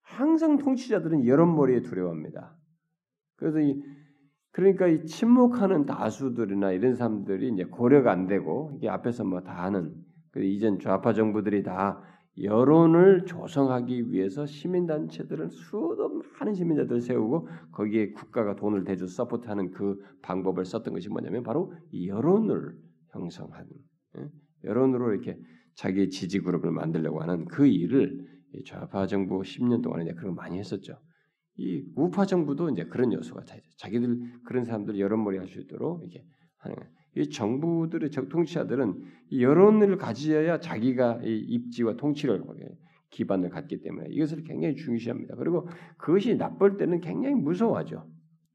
[0.00, 2.56] 항상 통치자들은 여론몰이에 두려워합니다.
[3.36, 3.82] 그래서 이
[4.50, 9.94] 그러니까 이 침묵하는 다수들이나 이런 사람들이 이제 고려가 안 되고 이게 앞에서 뭐 다 하는
[10.30, 12.02] 그 이전 좌파 정부들이 다
[12.42, 20.64] 여론을 조성하기 위해서 시민단체들을 수도 많은 시민자들을 세우고 거기에 국가가 돈을 대주 서포트하는 그 방법을
[20.64, 22.85] 썼던 것이 뭐냐면 바로 여론을
[23.16, 23.68] 형성하는
[24.18, 24.28] 예?
[24.64, 25.38] 여론으로 이렇게
[25.74, 28.26] 자기 지지 그룹을 만들려고 하는 그 일을
[28.66, 30.98] 좌파 정부 10년 동안 이제 그런 거 많이 했었죠.
[31.58, 33.68] 이 우파 정부도 이제 그런 요소가 다 있죠.
[33.76, 36.24] 자기들 그런 사람들 여론몰이 할 수 있도록 이렇게
[36.58, 36.90] 하는 거예요.
[37.16, 39.02] 이 정부들의 통치자들은
[39.38, 42.42] 여론을 가져야 자기가 입지와 통치를
[43.10, 45.36] 기반을 갖기 때문에 이것을 굉장히 중시합니다.
[45.36, 48.06] 그리고 그것이 나쁠 때는 굉장히 무서워하죠.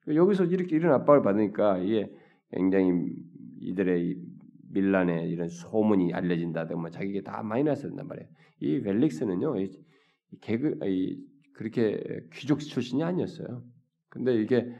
[0.07, 2.11] 여기서 이렇게 이런 압박을 받으니까 이게
[2.51, 3.15] 굉장히
[3.61, 4.20] 이들의
[4.71, 8.29] 밀란의 이런 소문이 알려진다든가 뭐 자기가 다 마이너스 된단 말이에요.
[8.59, 9.71] 이 웰릭스는요, 이
[10.41, 12.01] 개그, 이 그렇게
[12.33, 13.63] 귀족 출신이 아니었어요.
[14.09, 14.73] 근데 이게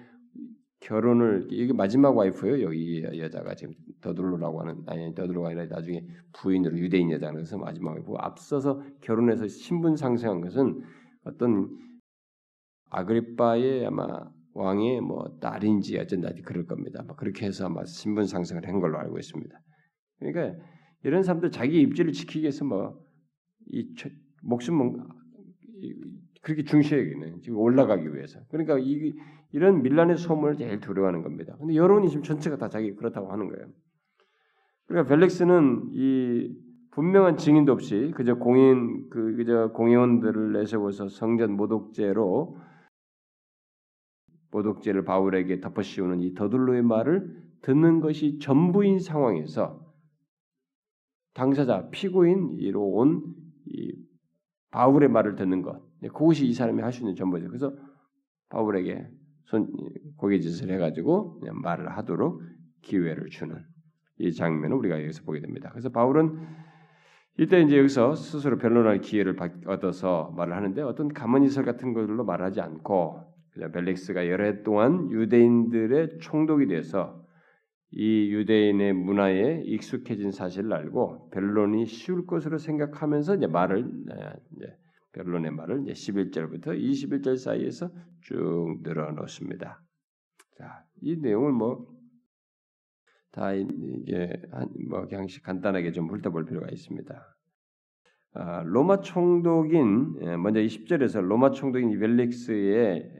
[0.81, 2.63] 결혼을 이게 마지막 와이프예요.
[2.63, 8.13] 여기 여자가 지금 더둘로라고 하는 아니 더둘로가 아니라 나중에 부인으로 유대인 여자는 그래서 마지막 와이프
[8.17, 10.81] 앞서서 결혼해서 신분 상승한 것은
[11.23, 11.69] 어떤
[12.89, 17.03] 아그리빠의 아마 왕의 뭐 딸인지 어쩐다 그럴 겁니다.
[17.03, 19.59] 뭐 그렇게 해서 아마 신분 상승을 한 걸로 알고 있습니다.
[20.21, 20.63] 그러니까
[21.03, 23.95] 이런 사람들 자기 입지를 지키기 위해서 뭐이
[24.43, 25.07] 목숨
[26.41, 27.39] 그렇게 중시해야겠네.
[27.41, 28.39] 지금 올라가기 위해서.
[28.49, 29.13] 그러니까 이,
[29.51, 31.55] 이런 밀란의 소문을 제일 두려워하는 겁니다.
[31.59, 33.67] 근데 여론이 지금 전체가 다 자기 그렇다고 하는 거예요.
[34.87, 36.55] 그러니까 벨렉스는 이
[36.91, 42.57] 분명한 증인도 없이 그저 공인 그 그저 공회원들을 내세워서 성전 모독죄로
[44.51, 49.80] 모독죄를 바울에게 덮어씌우는 이 더둘로의 말을 듣는 것이 전부인 상황에서
[51.33, 53.21] 당사자 피고인으로 온이
[54.71, 57.47] 바울의 말을 듣는 것 그것이 이 사람이 할 수 있는 전부죠.
[57.47, 57.73] 그래서
[58.49, 59.07] 바울에게
[59.45, 59.71] 손
[60.17, 62.41] 고개짓을 해가지고 말을 하도록
[62.81, 63.63] 기회를 주는
[64.17, 65.69] 이 장면을 우리가 여기서 보게 됩니다.
[65.71, 66.39] 그래서 바울은
[67.39, 73.21] 이때 이제 여기서 스스로 변론할 기회를 얻어서 말을 하는데 어떤 가문이설 같은 걸로 말하지 않고
[73.51, 77.20] 그냥 벨릭스가 여러 해 동안 유대인들의 총독이 돼서
[77.91, 83.89] 이 유대인의 문화에 익숙해진 사실을 알고 변론이 쉬울 것으로 생각하면서 이제 말을
[84.55, 84.77] 이제
[85.13, 89.81] 변론의 말을 이제 11절부터 21절 사이에서 쭉 늘어놓습니다.
[90.57, 92.01] 자, 이 내용을 뭐
[93.31, 94.41] 다 이게
[94.89, 97.37] 뭐 그냥 간단하게 좀 훑어볼 필요가 있습니다.
[98.33, 103.13] 아, 로마 총독인 예, 먼저 이 10절에서 로마 총독인 벨릭스의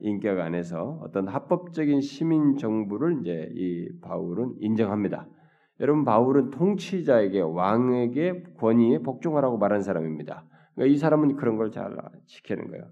[0.00, 5.26] 인격 안에서 어떤 합법적인 시민 정부를 이제 이 바울은 인정합니다.
[5.80, 10.44] 여러분 바울은 통치자에게 왕에게 권위에 복종하라고 말한 사람입니다.
[10.74, 12.84] 그러니까 이 사람은 그런 걸 잘 지키는 거예요.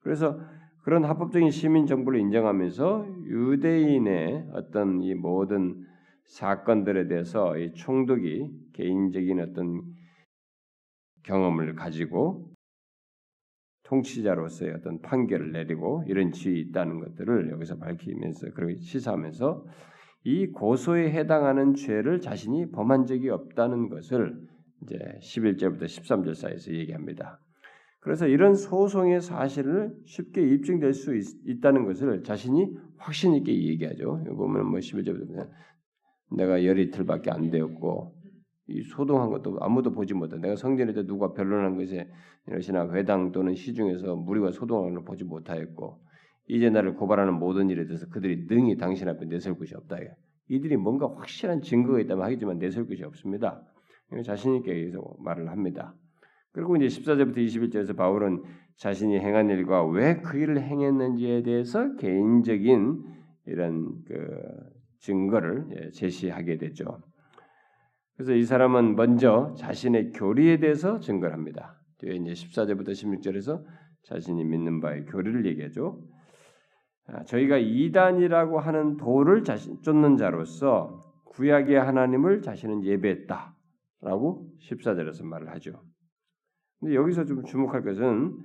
[0.00, 0.38] 그래서
[0.82, 5.84] 그런 합법적인 시민 정부를 인정하면서 유대인의 어떤 이 모든
[6.24, 9.82] 사건들에 대해서 이 총독이 개인적인 어떤
[11.24, 12.49] 경험을 가지고
[13.90, 19.66] 통치자로서의 어떤 판결을 내리고 이런 지위 있다는 것들을 여기서 밝히면서 그리고 시사하면서
[20.24, 24.38] 이 고소에 해당하는 죄를 자신이 범한 적이 없다는 것을
[24.82, 27.40] 이제 11절부터 13절 사이에서 얘기합니다.
[28.00, 34.24] 그래서 이런 소송의 사실을 쉽게 입증될 수 있, 다는 것을 자신이 확신 있게 얘기하죠.
[34.24, 35.48] 보면 뭐 11절부터
[36.36, 38.14] 내가 열이틀밖에 안 되었고
[38.68, 40.38] 이 소동한 것도 아무도 보지 못해.
[40.38, 42.08] 내가 성전에 때 누가 변론한 것에
[42.50, 46.00] 이것이나 회당 또는 시중에서 무리가 소동하는 걸 보지 못하였고
[46.48, 49.96] 이제 나를 고발하는 모든 일에 대해서 그들이 능히 당신 앞에 내설 것이 없다.
[50.48, 53.62] 이들이 뭔가 확실한 증거가 있다면 하겠지만 내설 것이 없습니다.
[54.24, 55.94] 자신 있게 여기서 말을 합니다.
[56.52, 58.42] 그리고 이제 14절부터 21절에서 바울은
[58.76, 63.04] 자신이 행한 일과 왜 그 일을 행했는지에 대해서 개인적인
[63.46, 64.40] 이런 그
[64.98, 67.00] 증거를 예, 제시하게 되죠.
[68.16, 71.79] 그래서 이 사람은 먼저 자신의 교리에 대해서 증거를 합니다.
[72.00, 73.62] 뒤에 이제 14절부터 16절에서
[74.04, 76.00] 자신이 믿는 바의 교리를 얘기하죠.
[77.06, 85.82] 아, 저희가 이단이라고 하는 도를 자신 쫓는 자로서 구약의 하나님을 자신은 예배했다라고 14절에서 말을 하죠.
[86.78, 88.38] 근데 여기서 좀 주목할 것은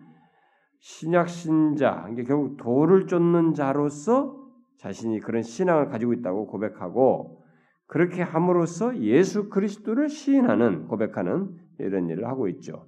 [0.80, 4.44] 신약 신자, 이게 결국 도를 쫓는 자로서
[4.78, 7.44] 자신이 그런 신앙을 가지고 있다고 고백하고
[7.88, 12.88] 그렇게 함으로써 예수 그리스도를 시인하는 고백하는 이런 일을 하고 있죠.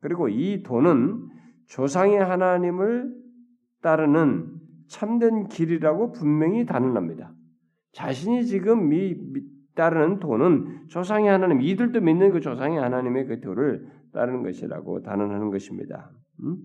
[0.00, 1.28] 그리고 이 도는
[1.66, 3.14] 조상의 하나님을
[3.82, 4.58] 따르는
[4.88, 7.32] 참된 길이라고 분명히 단언합니다.
[7.92, 9.42] 자신이 지금 미, 미,
[9.74, 16.10] 따르는 도는 조상의 하나님, 이들도 믿는 그 조상의 하나님의 그 도를 따르는 것이라고 단언하는 것입니다.
[16.42, 16.56] 음?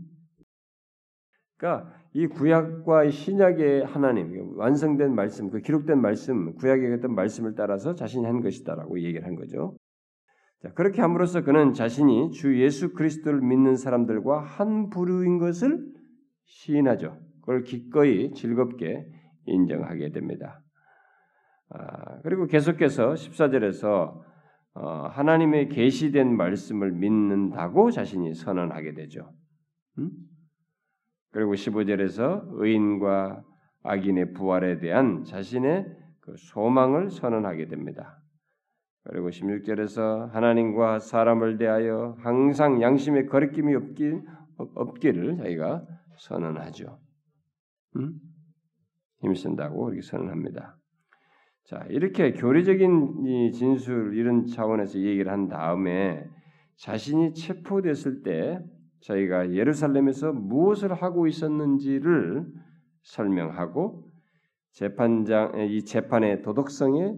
[1.58, 8.26] 그러니까 이 구약과 신약의 하나님 완성된 말씀, 그 기록된 말씀, 구약의 어떤 말씀을 따라서 자신이
[8.26, 9.76] 한 것이다라고 얘기를 한 거죠.
[10.64, 15.86] 자, 그렇게 함으로써 그는 자신이 주 예수 그리스도를 믿는 사람들과 한 부류인 것을
[16.46, 17.20] 시인하죠.
[17.42, 19.06] 그걸 기꺼이 즐겁게
[19.46, 20.64] 인정하게 됩니다.
[21.70, 24.22] 아, 그리고 계속해서 14절에서
[24.76, 29.34] 어, 하나님의 계시된 말씀을 믿는다고 자신이 선언하게 되죠.
[30.00, 30.12] 음?
[31.32, 33.44] 그리고 15절에서 의인과
[33.84, 35.86] 악인의 부활에 대한 자신의
[36.22, 38.23] 그 소망을 선언하게 됩니다.
[39.06, 44.22] 그리고 16절에서 하나님과 사람을 대하여 항상 양심의 거리낌이 없기,
[44.58, 45.86] 없기를 자기가
[46.18, 47.00] 선언하죠.
[47.98, 48.14] 음?
[49.20, 50.78] 힘쓴다고 이렇게 선언합니다.
[51.66, 56.26] 자, 이렇게 교리적인 이 진술 이런 차원에서 얘기를 한 다음에
[56.78, 58.60] 자신이 체포됐을 때
[59.02, 62.46] 자기가 예루살렘에서 무엇을 하고 있었는지를
[63.04, 64.10] 설명하고
[64.72, 67.14] 재판장 이 재판의 도덕성에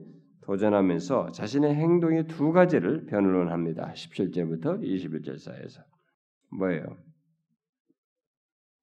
[0.46, 3.92] 도전하면서 자신의 행동의 두 가지를 변론합니다.
[3.94, 5.82] 17절부터 21절 사이에서
[6.52, 6.84] 뭐예요?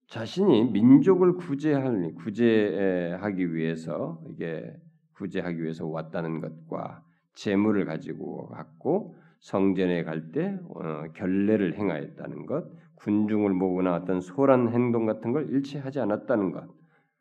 [0.09, 4.75] 자신이 민족을 구제할 구제하기 위해서 이게
[5.15, 13.95] 구제하기 위해서 왔다는 것과 재물을 가지고 갔고 성전에 갈때 어, 결례를 행하였다는 것, 군중을 모으거나
[13.95, 16.69] 어떤 소란 행동 같은 걸 일치하지 않았다는 것.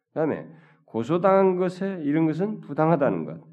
[0.09, 0.47] 그다음에
[0.85, 3.51] 고소당한 것에 이런 것은 부당하다는 것.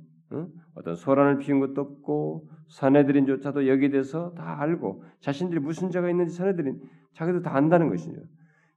[0.79, 0.81] 응?
[0.81, 6.81] 어떤 소란을 피운 것도 없고 사내들인조차도 여기에 대해서 다 알고 자신들이 무슨 죄가 있는지 사내들인
[7.13, 8.21] 자기도 다 안다는 것이죠.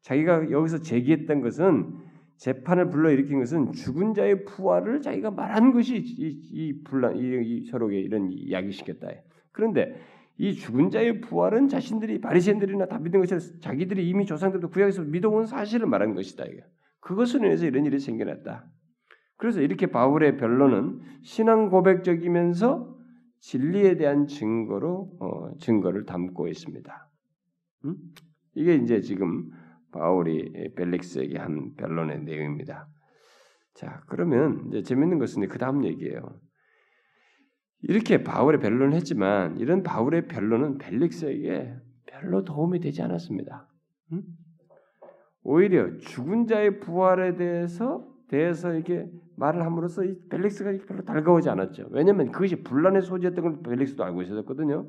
[0.01, 1.93] 자기가 여기서 제기했던 것은
[2.37, 7.99] 재판을 불러일으킨 것은 죽은 자의 부활을 자기가 말한 것이 이, 이 분란, 이, 이 서로에게
[7.99, 9.09] 이런 이야기시켰다.
[9.51, 9.95] 그런데
[10.37, 15.85] 이 죽은 자의 부활은 자신들이 바리새인들이나 다 믿은 것이 자기들이 이미 조상들도 구약에서 믿어온 사실을
[15.85, 16.45] 말한 것이다.
[16.99, 18.65] 그것으로 인해서 이런 일이 생겨났다.
[19.41, 22.95] 그래서 이렇게 바울의 변론은 신앙 고백적이면서
[23.39, 27.09] 진리에 대한 증거로 어, 증거를 담고 있습니다.
[27.86, 27.95] 음?
[28.53, 29.49] 이게 이제 지금
[29.91, 32.88] 바울이 벨릭스에게 한 변론의 내용입니다.
[33.74, 36.39] 자, 그러면 이제 재밌는 것은 그 다음 얘기예요.
[37.82, 43.68] 이렇게 바울의 변론을 했지만 이런 바울의 변론은 벨릭스에게 별로 도움이 되지 않았습니다.
[44.11, 44.22] 음?
[45.41, 49.07] 오히려 죽은 자의 부활에 대해서 대해서 이렇게
[49.41, 51.87] 말을 함으로써 이 벨릭스가 별로 달가오지 않았죠.
[51.89, 54.87] 왜냐하면 그것이 분란의 소지였던 걸 벨릭스도 알고 있었거든요.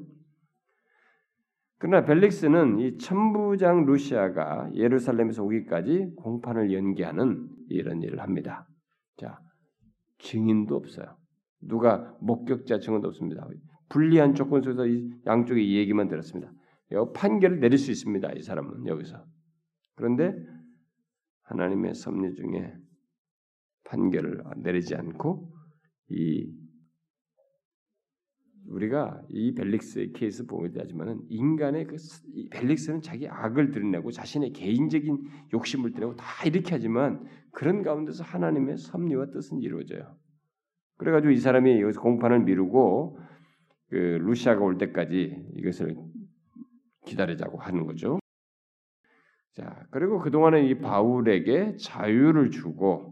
[1.78, 8.68] 그러나 벨릭스는 이 천부장 루시아가 예루살렘에서 오기까지 공판을 연기하는 이런 일을 합니다.
[9.16, 9.38] 자,
[10.18, 11.16] 증인도 없어요.
[11.62, 13.48] 누가 목격자 증언도 없습니다.
[13.88, 14.84] 불리한 조건 속에서
[15.26, 16.52] 양쪽의 얘기만 들었습니다.
[17.14, 18.32] 판결을 내릴 수 있습니다.
[18.34, 19.24] 이 사람은 여기서.
[19.96, 20.34] 그런데
[21.44, 22.74] 하나님의 섭리 중에
[23.84, 25.52] 판결을 내리지 않고
[26.10, 26.50] 이
[28.68, 31.96] 우리가 이 벨릭스의 케이스 보게 되지만은 인간의 그
[32.50, 35.18] 벨릭스는 자기 악을 드러내고 자신의 개인적인
[35.52, 40.16] 욕심을 드러내고 다 이렇게 하지만 그런 가운데서 하나님의 섭리와 뜻은 이루어져요.
[40.96, 43.18] 그래가지고 이 사람이 여기서 공판을 미루고
[43.88, 45.96] 그 루시아가 올 때까지 이것을
[47.04, 48.18] 기다리자고 하는 거죠.
[49.52, 53.11] 자 그리고 그 동안에 이 바울에게 자유를 주고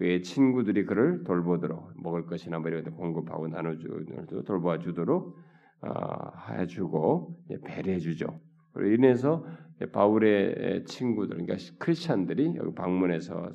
[0.00, 5.36] 그의 친구들이 그를 돌보도록 먹을 것이나 뭐 이런 데 공급하고 나눠주도 돌봐 주도록
[5.82, 7.36] 어, 해주고
[7.66, 8.40] 배려해 주죠.
[8.72, 9.44] 그로 인해서
[9.92, 13.52] 바울의 친구들, 그러니까 크리스천들이 여기 방문해서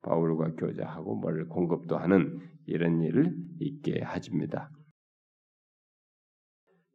[0.00, 4.70] 바울과 교제하고 뭘 공급도 하는 이런 일을 있게 하집니다.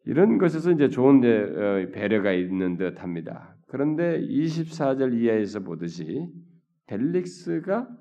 [0.05, 3.55] 이런 것에서 이제 좋은 어, 배려가 있는 듯합니다.
[3.67, 6.27] 그런데 24절 이하에서 보듯이
[6.87, 7.98] 델릭스가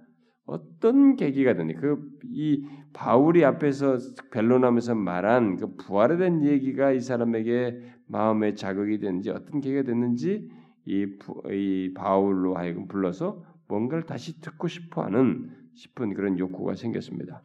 [0.48, 3.98] 어떤 계기가 되니 그이 바울이 앞에서
[4.32, 10.48] 변론하면서 말한 그 부활에 대한 얘기가 이 사람에게 마음에 자극이 됐는지 어떤 계기가 됐는지
[10.86, 11.06] 이,
[11.50, 17.42] 이 바울로 하여금 불러서 뭔가를 다시 듣고 싶어하는 싶은 그런 욕구가 생겼습니다.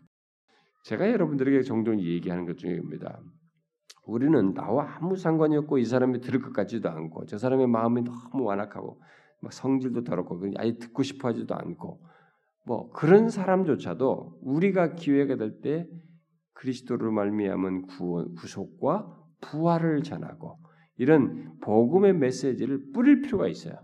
[0.86, 3.20] 제가 여러분들에게 종종 얘기하는 것 중에 입니다.
[4.06, 8.46] 우리는 나와 아무 상관이 없고 이 사람이 들을 것 같지도 않고 저 사람의 마음이 너무
[8.46, 9.02] 완악하고
[9.42, 12.00] 막 성질도 더럽고 아예 듣고 싶어하지도 않고
[12.66, 15.88] 뭐 그런 사람조차도 우리가 기회가 될 때
[16.54, 17.88] 그리스도를 말미암은
[18.38, 20.58] 구속과 부활을 전하고
[20.98, 23.76] 이런 복음의 메시지를 뿌릴 필요가 있어요.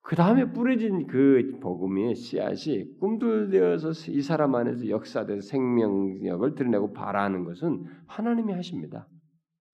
[0.00, 7.84] 그 다음에 뿌려진 그 복음의 씨앗이 꿈틀대어서 이 사람 안에서 역사된 생명력을 드러내고 발하는 것은
[8.06, 9.06] 하나님이 하십니다.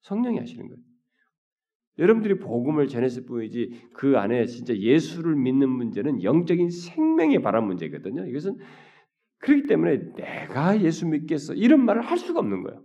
[0.03, 0.83] 성령이 하시는 거예요.
[1.99, 8.27] 여러분들이 복음을 전했을 뿐이지 그 안에 진짜 예수를 믿는 문제는 영적인 생명에 바란 문제거든요.
[8.27, 8.57] 이것은
[9.41, 12.83] 그렇기 때문에 내가 예수 믿겠어 이런 말을 할 수가 없는 거예요.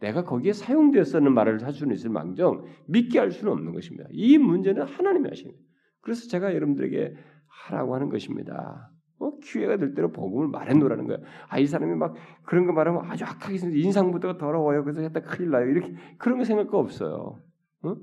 [0.00, 4.08] 내가 거기에 사용되었다는 말을 할 수는 있을 망정 믿게 할 수는 없는 것입니다.
[4.12, 5.64] 이 문제는 하나님이 하시는 거예요.
[6.00, 7.14] 그래서 제가 여러분들에게
[7.46, 8.90] 하라고 하는 것입니다.
[9.18, 9.36] 어?
[9.40, 11.20] 기회가 될 때로 복음을 말해놓으라는 거예요.
[11.48, 12.14] 아, 이 사람이 막
[12.44, 14.84] 그런 거 말하면 아주 악하게 인상부터가 더러워요.
[14.84, 15.66] 그래서 했다 큰일 나요.
[15.66, 17.42] 이렇게 그런 거 생각가 없어요.
[17.82, 17.96] 어?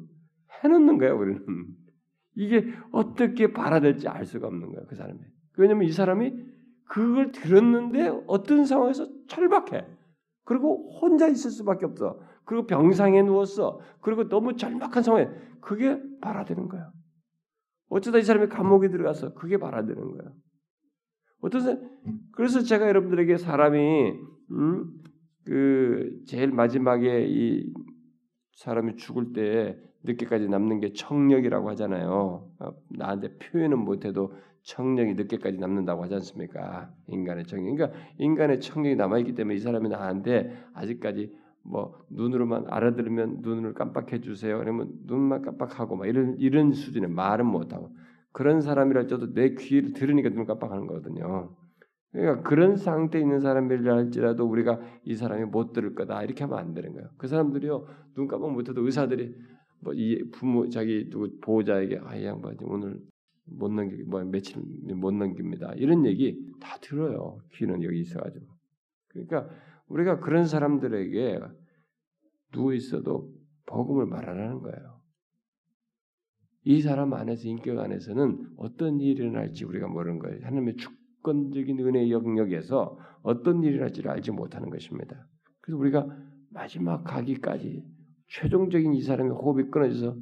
[0.64, 1.46] 해놓는 거예요, 우리는.
[2.36, 5.20] 이게 어떻게 받아들지 알 수가 없는 거예요, 그 사람이.
[5.58, 6.34] 왜냐면 이 사람이
[6.88, 9.86] 그걸 들었는데 어떤 상황에서 철박해.
[10.44, 12.20] 그리고 혼자 있을 수밖에 없어.
[12.46, 13.80] 그리고 병상에 누웠어.
[14.02, 15.28] 그리고 너무 절박한 상황에
[15.62, 16.92] 그게 받아들는 거야.
[17.90, 20.32] 어쩌다 이 사람이 감옥에 들어가서 그게 받아들는 거야.
[21.42, 21.90] 어떤
[22.32, 24.14] 그래서 제가 여러분들에게 사람이
[24.52, 24.94] 음,
[25.46, 27.74] 그 제일 마지막에 이
[28.54, 32.50] 사람이 죽을 때 늦게까지 남는 게 청력이라고 하잖아요.
[32.60, 34.34] 어, 나한테 표현은 못해도
[34.64, 36.90] 청력이 늦게까지 남는다고 하지 않습니까?
[37.08, 37.76] 인간의 청력.
[37.76, 41.32] 그러니까 인간의 청력이 남아있기 때문에 이 사람이 나한테 아직까지
[41.64, 44.58] 뭐 눈으로만 알아들으면 눈을 깜빡해 주세요.
[44.60, 47.90] 그러면 눈만 깜빡하고 막 이런 이런 수준의 말은 못하고
[48.32, 51.56] 그런 사람이랄지라도 내 귀를 들으니까 눈을 깜빡하는 거거든요.
[52.12, 56.94] 그러니까 그런 상태에 있는 사람이랄지라도 우리가 이 사람이 못 들을 거다 이렇게 하면 안 되는
[56.94, 57.10] 거예요.
[57.18, 57.86] 그 사람들이요
[58.16, 59.36] 눈 깜빡 못해도 의사들이
[59.82, 63.00] 뭐 이 부모 자기 누구 보호자에게 아 이 양반 오늘
[63.46, 64.62] 못 넘기 뭐 며칠
[64.96, 65.74] 못 넘깁니다.
[65.76, 67.40] 이런 얘기 다 들어요.
[67.54, 68.46] 귀는 여기 있어가지고.
[69.10, 69.50] 그러니까
[69.88, 71.40] 우리가 그런 사람들에게
[72.52, 73.32] 누워 있어도
[73.68, 75.02] 복음을 말하라는 거예요.
[76.64, 80.40] 이 사람 안에서 인격 안에서는 어떤 일이 일어날지 우리가 모르는 거예요.
[80.44, 85.28] 하나님의 주권적인 은혜 영역에서 어떤 일이 일어날지를 알지 못하는 것입니다.
[85.62, 86.08] 그래서 우리가
[86.50, 87.84] 마지막 가기까지
[88.28, 90.18] 최종적인 이 사람의 호흡이 끊어져서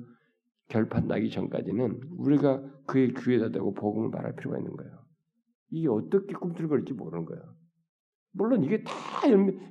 [0.68, 5.04] 결판 나기 전까지는 우리가 그의 귀에다 대고 복음을 말할 필요가 있는 거예요.
[5.72, 7.56] 이게 어떻게 꿈틀거릴지 모르는 거예요.
[8.32, 8.94] 물론 이게 다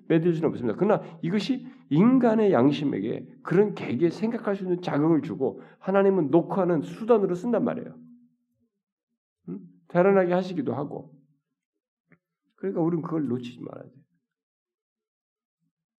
[0.08, 0.78] 맺을 수는 없습니다.
[0.78, 7.64] 그러나 이것이 인간의 양심에게 그런 계기에 생각할 수 있는 자극을 주고 하나님은 녹화하는 수단으로 쓴단
[7.64, 7.98] 말이에요.
[9.48, 9.60] 응?
[9.88, 11.12] 대란하게 하시기도 하고.
[12.54, 14.02] 그러니까 우리는 그걸 놓치지 말아야 돼.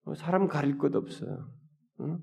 [0.04, 1.50] 뭐 사람 가릴 것 없어요.
[2.00, 2.18] 응?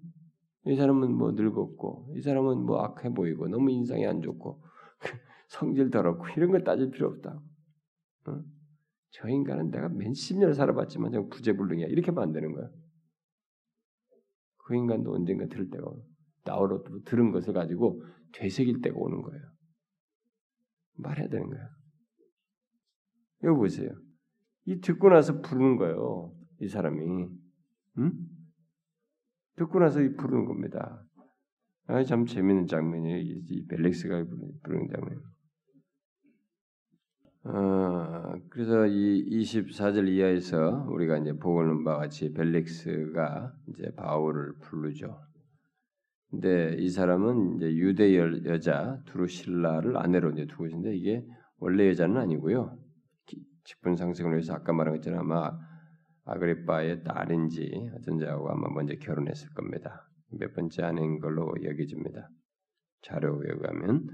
[0.65, 4.61] 이 사람은 뭐 늙었고, 이 사람은 뭐 악해 보이고, 너무 인상이 안 좋고,
[5.47, 7.41] 성질 더럽고, 이런 거 따질 필요 없다.
[8.27, 8.43] 응?
[9.11, 11.87] 저 인간은 내가 몇십 년을 살아봤지만 저 구제불능이야.
[11.87, 12.69] 이렇게 되는 거야.
[14.57, 15.91] 그 인간도 언젠가 들을 때가
[16.45, 18.03] 나오로 들은 것을 가지고
[18.33, 19.41] 되새길 때가 오는 거예요.
[20.95, 21.67] 말해야 되는 거예요.
[23.43, 23.89] 여기 보세요.
[24.65, 26.33] 이 듣고 나서 부르는 거예요.
[26.61, 27.29] 이 사람이.
[27.97, 28.11] 응?
[29.61, 31.03] 듣고 나서 부르는 겁니다.
[31.87, 33.17] 아, 참 재밌는 장면이에요.
[33.19, 34.23] 이 벨릭스가
[34.63, 35.21] 부르는 장면.
[37.43, 45.19] 어, 그래서 이 24절 이하에서 우리가 이제 보고는 바와 같이 벨릭스가 이제 바울을 부르죠.
[46.29, 51.25] 근데 이 사람은 이제 유대 여자 두루실라를 아내로 이제 두고 있는데 이게
[51.57, 52.79] 원래 여자는 아니고요.
[53.63, 55.51] 직분 상승을 위해서 아까 말한 것처럼 아마
[56.25, 60.07] 아그리빠의 딸인지 어떤 자하고 아마 먼저 결혼했을 겁니다.
[60.39, 62.29] 몇 번째 아내인 걸로 여겨집니다.
[63.01, 64.07] 자료에 의하면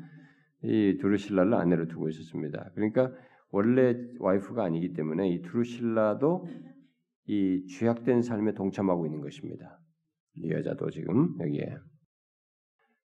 [0.64, 2.72] 이 두루실라를 아내로 두고 있었습니다.
[2.74, 3.12] 그러니까
[3.52, 6.48] 원래 와이프가 아니기 때문에 이 두루실라도
[7.28, 9.80] 이 죄악된 삶에 동참하고 있는 것입니다.
[10.36, 11.78] 이 여자도 지금 여기에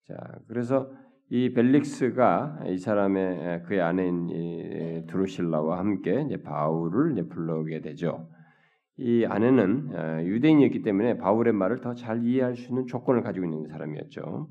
[0.08, 0.92] 자 그래서
[1.30, 8.30] 이 벨릭스가 이 사람의 그의 아내인 이 드루실라와 함께 이제 바울을 이제 불러오게 되죠.
[8.98, 13.68] 이 아내는 어, 유대인이었기 때문에 바울의 말을 더 잘 이해할 수 있는 조건을 가지고 있는
[13.68, 14.50] 사람이었죠.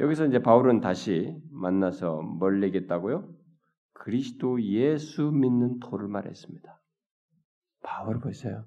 [0.00, 3.28] 여기서 이제 바울은 다시 만나서 뭘 얘기했다고요?
[3.92, 6.80] 그리스도 예수 믿는 토를 말했습니다.
[7.82, 8.64] 바울 보세요.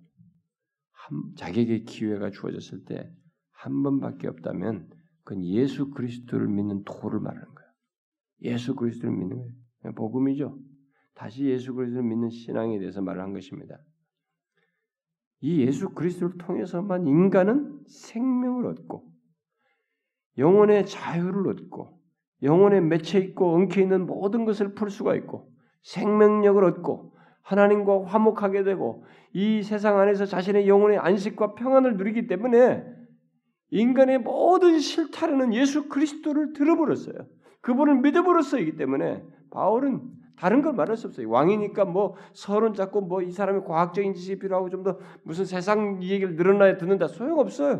[0.91, 3.11] 한, 자기에게 기회가 주어졌을 때
[3.65, 4.89] 한 번밖에 없다면
[5.23, 7.69] 그건 예수 그리스도를 믿는 도를 말하는 거예요.
[8.43, 9.95] 예수 그리스도를 믿는 거예요.
[9.95, 10.59] 복음이죠.
[11.15, 13.79] 다시 예수 그리스도를 믿는 신앙에 대해서 말을 한 것입니다.
[15.41, 19.03] 이 예수 그리스도를 통해서만 인간은 생명을 얻고
[20.37, 21.99] 영혼의 자유를 얻고
[22.43, 25.51] 영혼에 맺혀 있고 엉켜 있는 모든 것을 풀 수가 있고
[25.83, 32.83] 생명력을 얻고 하나님과 화목하게 되고 이 세상 안에서 자신의 영혼의 안식과 평안을 누리기 때문에
[33.69, 37.15] 인간의 모든 실타래는 예수 그리스도를 들어버렸어요.
[37.61, 40.01] 그분을 믿어버렸어이기 때문에 바울은
[40.37, 41.29] 다른 걸 말할 수 없어요.
[41.29, 46.35] 왕이니까 뭐 서론 잡고 뭐 이 사람의 과학적인 지식이 필요하고 좀 더 무슨 세상 얘기를
[46.35, 47.79] 늘어나야 듣는다 소용없어요.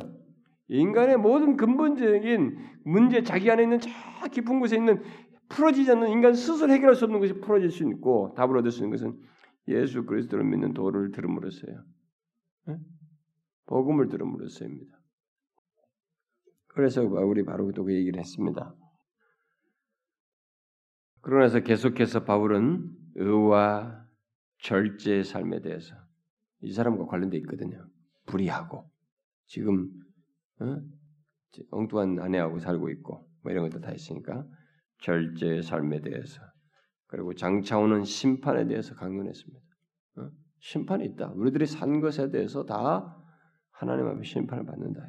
[0.68, 3.90] 인간의 모든 근본적인 문제 자기 안에 있는 저
[4.32, 5.04] 깊은 곳에 있는
[5.50, 8.92] 풀어지지 않는 인간 스스로 해결할 수 없는 것이 풀어질 수 있고 답을 얻을 수 있는
[8.92, 9.16] 것은
[9.68, 11.84] 예수 그리스도를 믿는 도를 들음으로써요.
[12.68, 12.78] 네?
[13.68, 14.92] 복음을 들음으로써입니다.
[16.68, 18.74] 그래서 우리 바로 또 그 얘기를 했습니다.
[21.26, 24.06] 그러나서 계속해서 바울은 의와
[24.60, 25.96] 절제의 삶에 대해서
[26.62, 27.84] 이 사람과 관련돼 있거든요.
[28.28, 28.88] 불의하고
[29.48, 29.90] 지금
[30.60, 30.78] 어?
[31.72, 34.46] 엉뚱한 아내하고 살고 있고 뭐 이런 것도 다 있으니까
[35.02, 36.42] 절제의 삶에 대해서
[37.08, 39.66] 그리고 장차 오는 심판에 대해서 강론했습니다.
[40.18, 40.30] 어?
[40.60, 41.32] 심판이 있다.
[41.32, 43.18] 우리들이 산 것에 대해서 다
[43.72, 45.02] 하나님 앞에 심판을 받는다.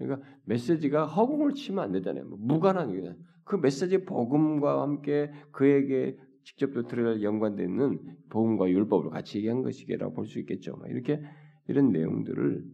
[0.00, 2.24] 그러니까 메시지가 허공을 치면 안 되잖아요.
[2.26, 3.14] 뭐 무관한 게.
[3.44, 7.98] 그 메시지 복음과 함께 그에게 직접 들어갈 연관되어 있는
[8.30, 10.80] 복음과 율법을 같이 얘기한 것이라고 볼 수 있겠죠.
[10.88, 11.20] 이렇게
[11.68, 12.64] 이런 내용들을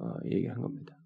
[0.00, 0.96] 어, 얘기한 겁니다.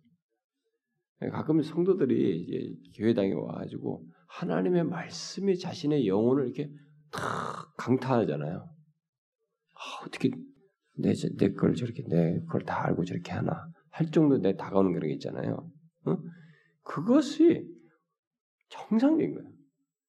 [1.33, 6.71] 가끔 성도들이 이제 교회당에 와가지고 하나님의 말씀이 자신의 영혼을 이렇게
[7.11, 8.59] 탁 강타하잖아요.
[8.59, 10.31] 아, 어떻게
[10.99, 15.09] 내, 내 걸 저렇게 내 걸 다 알고 저렇게 하나 할 정도 내 다가오는 그런
[15.09, 15.71] 게 있잖아요.
[16.05, 16.17] 어?
[16.83, 17.67] 그것이
[18.69, 19.51] 정상적인 거예요.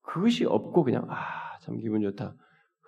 [0.02, 2.34] 그것이 없고 그냥 아 참 기분 좋다.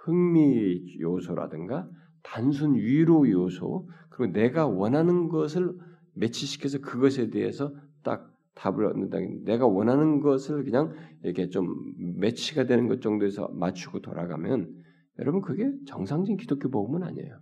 [0.06, 1.90] 흥미 요소라든가
[2.24, 5.78] 단순 위로 요소 그리고 내가 원하는 것을
[6.14, 9.18] 매치시켜서 그것에 대해서 딱 답을 얻는다.
[9.44, 10.94] 내가 원하는 것을 그냥
[11.24, 11.76] 이렇게 좀
[12.20, 14.74] 매치가 되는 것 정도에서 맞추고 돌아가면
[15.20, 17.42] 여러분 그게 정상적인 기독교 복음은 아니에요.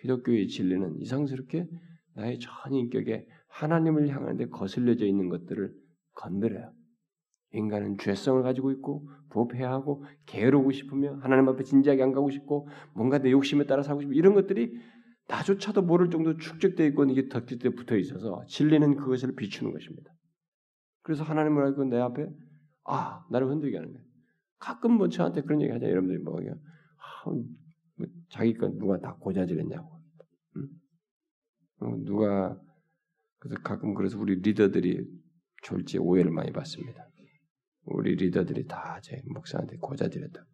[0.00, 1.68] 기독교의 진리는 이상스럽게
[2.18, 5.72] 나의 전 인격에 하나님을 향하는데 거슬려져 있는 것들을
[6.14, 6.72] 건드려요.
[7.52, 13.18] 인간은 죄성을 가지고 있고 부패해야 하고 게으르고 싶으며 하나님 앞에 진지하게 안 가고 싶고 뭔가
[13.18, 14.76] 내 욕심에 따라 살고 싶고 이런 것들이
[15.28, 20.12] 나조차도 모를 정도 축적되어 있고 이게 덕지에 붙어 있어서 진리는 그것을 비추는 것입니다.
[21.02, 22.28] 그래서 하나님을 알고 내 앞에
[22.84, 24.04] 아 나를 흔들게 하는 거예요.
[24.58, 29.97] 가끔 뭐 저한테 그런 얘기 하자 여러분들이 뭐, 아, 뭐 자기 건 누가 다 고자질했냐고
[32.04, 32.58] 누가
[33.38, 35.06] 그래서 가끔 그래서 우리 리더들이
[35.62, 37.08] 졸지에 오해를 많이 받습니다.
[37.84, 40.44] 우리 리더들이 다 제 목사한테 고자질했다.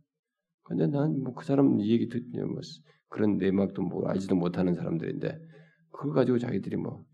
[0.64, 2.60] 근데 난 뭐 그 사람 얘기 듣냐 뭐
[3.08, 5.38] 그런 내막도 뭐 알지도 못하는 사람들인데
[5.90, 7.04] 그거 가지고 자기들이 뭐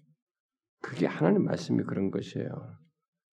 [0.83, 2.49] 그게 하나님 말씀이 그런 것이에요.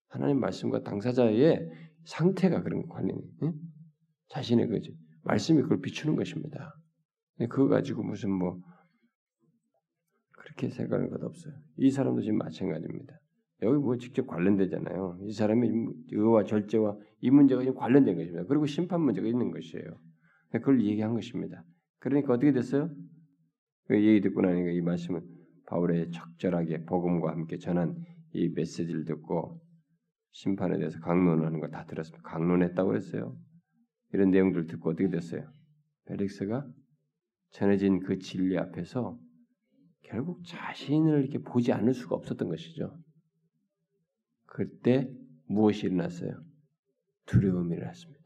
[0.08, 1.68] 하나님 말씀과 당사자의
[2.04, 3.52] 상태가 그런 관련이 응?
[4.28, 4.80] 자신의 그
[5.24, 6.74] 말씀이 그걸 비추는 것입니다.
[7.50, 8.60] 그거 가지고 무슨 뭐
[10.48, 11.54] 그렇게 생각하는 것 없어요.
[11.76, 13.18] 이 사람도 지금 마찬가지입니다.
[13.62, 15.18] 여기 뭐 직접 관련되잖아요.
[15.22, 15.68] 이 사람이
[16.12, 18.44] 의와 절제와 이 문제가 지금 관련된 것입니다.
[18.44, 19.84] 그리고 심판 문제가 있는 것이에요.
[20.52, 21.64] 그걸 얘기한 것입니다.
[21.98, 22.90] 그러니까 어떻게 됐어요?
[23.86, 25.20] 그 얘기 듣고 나니까 이 말씀은
[25.66, 27.96] 바울의 적절하게 복음과 함께 전한
[28.32, 29.60] 이 메시지를 듣고
[30.32, 32.22] 심판에 대해서 강론하는 걸 다 들었습니다.
[32.28, 33.36] 강론했다고 그랬어요.
[34.12, 35.50] 이런 내용들 듣고 어떻게 됐어요?
[36.06, 36.66] 벨릭스가
[37.50, 39.18] 전해진 그 진리 앞에서
[40.02, 42.98] 결국 자신을 이렇게 보지 않을 수가 없었던 것이죠.
[44.46, 45.10] 그때
[45.46, 46.42] 무엇이 일어났어요?
[47.26, 48.18] 두려움이 일어났습니다.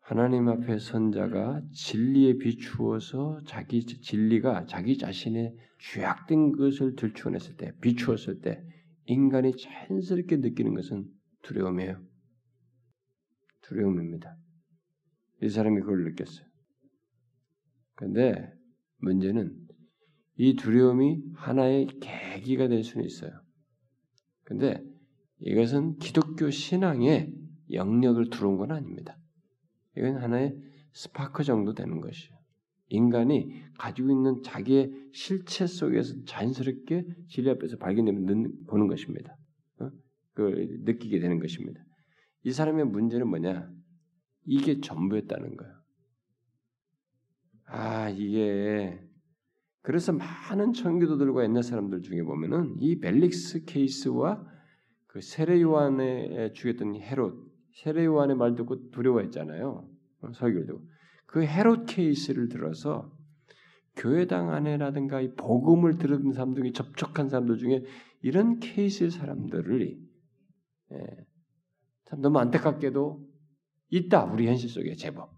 [0.00, 8.60] 하나님 앞에 선자가 진리에 비추어서 자기 진리가 자기 자신의 죄악된 것을 들추어냈을 때, 비추었을 때
[9.06, 11.06] 인간이 자연스럽게 느끼는 것은
[11.42, 12.02] 두려움이에요.
[13.62, 14.36] 두려움입니다.
[15.42, 16.46] 이 사람이 그걸 느꼈어요.
[17.94, 18.52] 그런데
[18.98, 19.56] 문제는
[20.42, 23.30] 이 두려움이 하나의 계기가 될 수는 있어요.
[24.42, 24.82] 근데
[25.40, 27.34] 이것은 기독교 신앙의
[27.72, 29.18] 영역을 들어온 건 아닙니다.
[29.98, 30.56] 이건 하나의
[30.94, 32.38] 스파크 정도 되는 것이에요.
[32.88, 39.36] 인간이 가지고 있는 자기의 실체 속에서 자연스럽게 진리 앞에서 발견되면 보는 것입니다.
[39.80, 39.90] 어?
[40.32, 41.84] 그걸 느끼게 되는 것입니다.
[42.44, 43.70] 이 사람의 문제는 뭐냐?
[44.46, 45.74] 이게 전부였다는 거예요.
[47.66, 49.09] 아, 이게
[49.82, 54.44] 그래서 많은 청교도들과 옛날 사람들 중에 보면은 이 벨릭스 케이스와
[55.06, 57.34] 그 세례 요한에 죽였던 헤롯,
[57.74, 59.88] 세례 요한의 말 듣고 두려워했잖아요.
[60.22, 60.78] 어, 설교를.
[61.26, 63.10] 그 헤롯 케이스를 들어서
[63.96, 67.84] 교회당 안에라든가 이 복음을 들은 사람들 중 접촉한 사람들 중에
[68.22, 69.98] 이런 케이스의 사람들을
[70.92, 71.26] 예,
[72.06, 73.28] 참 너무 안타깝게도
[73.90, 75.32] 있다 우리 현실 속에 제법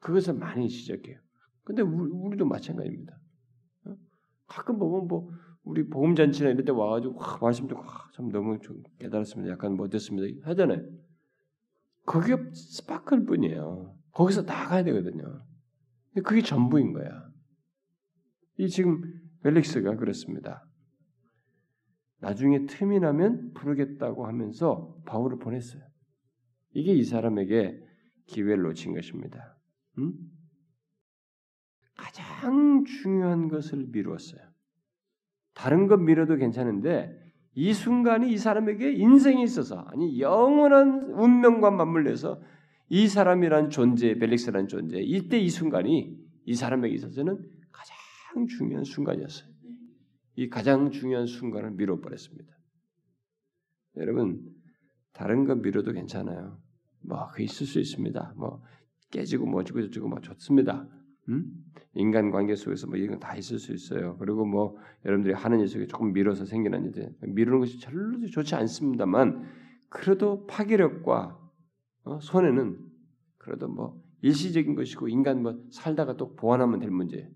[0.00, 1.18] 그것을 많이 지적해요.
[1.62, 3.19] 근데 우리, 도 마찬가지입니다.
[4.50, 4.54] 어?
[4.54, 5.30] 가끔 보면 뭐
[5.62, 9.52] 우리 복음 잔치나 이럴 때 와가지고 와, 말씀 듣고 와, 참 너무 좀 깨달았습니다.
[9.52, 10.48] 약간 뭐 됐습니다.
[10.48, 10.82] 하잖아요.
[12.04, 13.96] 그게 스파클 뿐이에요.
[14.12, 15.44] 거기서 나가야 되거든요.
[16.24, 17.30] 그게 전부인 거야.
[18.58, 19.00] 이 지금
[19.42, 20.66] 벨릭스가 그렇습니다.
[22.18, 25.82] 나중에 틈이 나면 부르겠다고 하면서 바울을 보냈어요.
[26.72, 27.80] 이게 이 사람에게
[28.26, 29.56] 기회를 놓친 것입니다.
[29.98, 30.12] 음?
[32.00, 34.40] 가장 중요한 것을 미루었어요.
[35.52, 37.14] 다른 것 미뤄도 괜찮은데
[37.54, 42.40] 이 순간이 이 사람에게 인생에 있어서 아니 영원한 운명과 맞물려서
[42.88, 47.38] 이 사람이란 존재, 벨릭스라는 존재, 이때 이 순간이 이 사람에게 있어서는
[47.70, 49.50] 가장 중요한 순간이었어요.
[50.36, 52.52] 이 가장 중요한 순간을 미뤄버렸습니다.
[53.96, 54.40] 여러분,
[55.12, 56.58] 다른 거 미뤄도 괜찮아요.
[57.02, 58.34] 뭐, 그 있을 수 있습니다.
[58.36, 58.62] 뭐,
[59.10, 60.88] 깨지고 뭐지고 저쩌고 뭐 좋습니다.
[61.28, 61.44] 음?
[61.94, 64.16] 인간 관계 속에서 뭐 이런 거다 있을 수 있어요.
[64.18, 69.44] 그리고 뭐 여러분들이 하는 일 속에 조금 미뤄서 생기는 일들, 미루는 것이 별로 좋지 않습니다만
[69.88, 71.38] 그래도 파괴력과
[72.04, 72.18] 어?
[72.20, 72.78] 손해는
[73.38, 77.30] 그래도 뭐 일시적인 것이고 인간 뭐 살다가 또 보완하면 될 문제.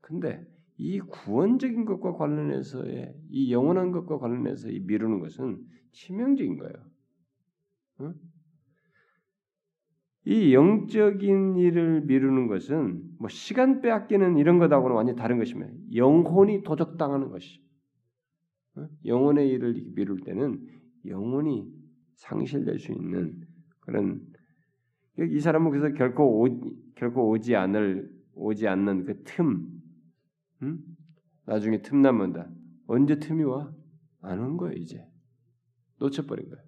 [0.00, 6.74] 근데 이 구원적인 것과 관련해서의 이 영원한 것과 관련해서 이 미루는 것은 치명적인 거예요.
[7.98, 8.14] 어?
[10.26, 15.72] 이 영적인 일을 미루는 것은 뭐 시간 빼앗기는 이런 것하고는 완전히 다른 것입니다.
[15.94, 17.60] 영혼이 도적당하는 것이.
[18.76, 18.86] 어?
[19.06, 20.66] 영혼의 일을 미룰 때는
[21.06, 21.66] 영혼이
[22.16, 23.40] 상실될 수 있는
[23.80, 24.20] 그런
[25.18, 26.60] 이 사람은 그래서 결코 오,
[26.94, 29.66] 결코 오지 않을 오지 않는 그 틈,
[30.62, 30.78] 음?
[31.46, 32.48] 나중에 틈 남는다.
[32.86, 33.72] 언제 틈이 와?
[34.22, 35.02] 안 온 거예요 이제
[35.98, 36.64] 놓쳐버린 거예요.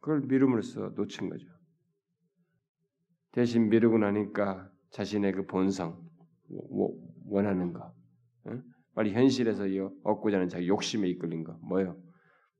[0.00, 1.46] 그걸 미룸으로써 놓친 거죠.
[3.34, 6.00] 대신 미루고 나니까 자신의 그 본성
[7.26, 7.92] 원하는 거,
[8.46, 8.62] 응?
[8.94, 9.64] 빨리 현실에서
[10.04, 11.96] 얻고자 하는 자기 욕심에 이끌린 거 뭐요?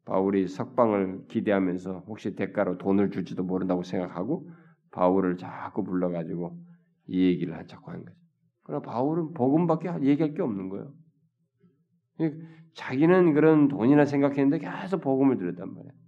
[0.05, 4.51] 바울이 석방을 기대하면서 혹시 대가로 돈을 줄지도 모른다고 생각하고
[4.91, 6.59] 바울을 자꾸 불러가지고
[7.07, 8.17] 이 얘기를 자꾸 한 거죠.
[8.65, 10.93] 그러나 바울은 복음밖에 얘기할 게 없는 거예요.
[12.75, 16.04] 자기는 그런 돈이나 생각했는데 계속 복음을 들었단 말이에요.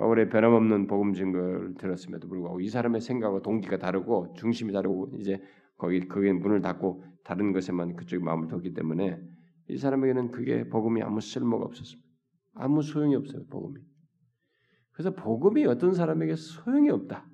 [0.00, 5.38] 바울의 변함없는 복음 증거를 들었음에도 불구하고 이 사람의 생각과 동기가 다르고 중심이 다르고 이제
[5.76, 9.20] 거기 거기에 문을 닫고 다른 것에만 그쪽에 마음을 뒀기 때문에
[9.68, 12.08] 이 사람에게는 그게 복음이 아무 쓸모가 없었습니다.
[12.54, 13.78] 아무 소용이 없어요, 복음이.
[14.92, 17.28] 그래서 복음이 어떤 사람에게 소용이 없다.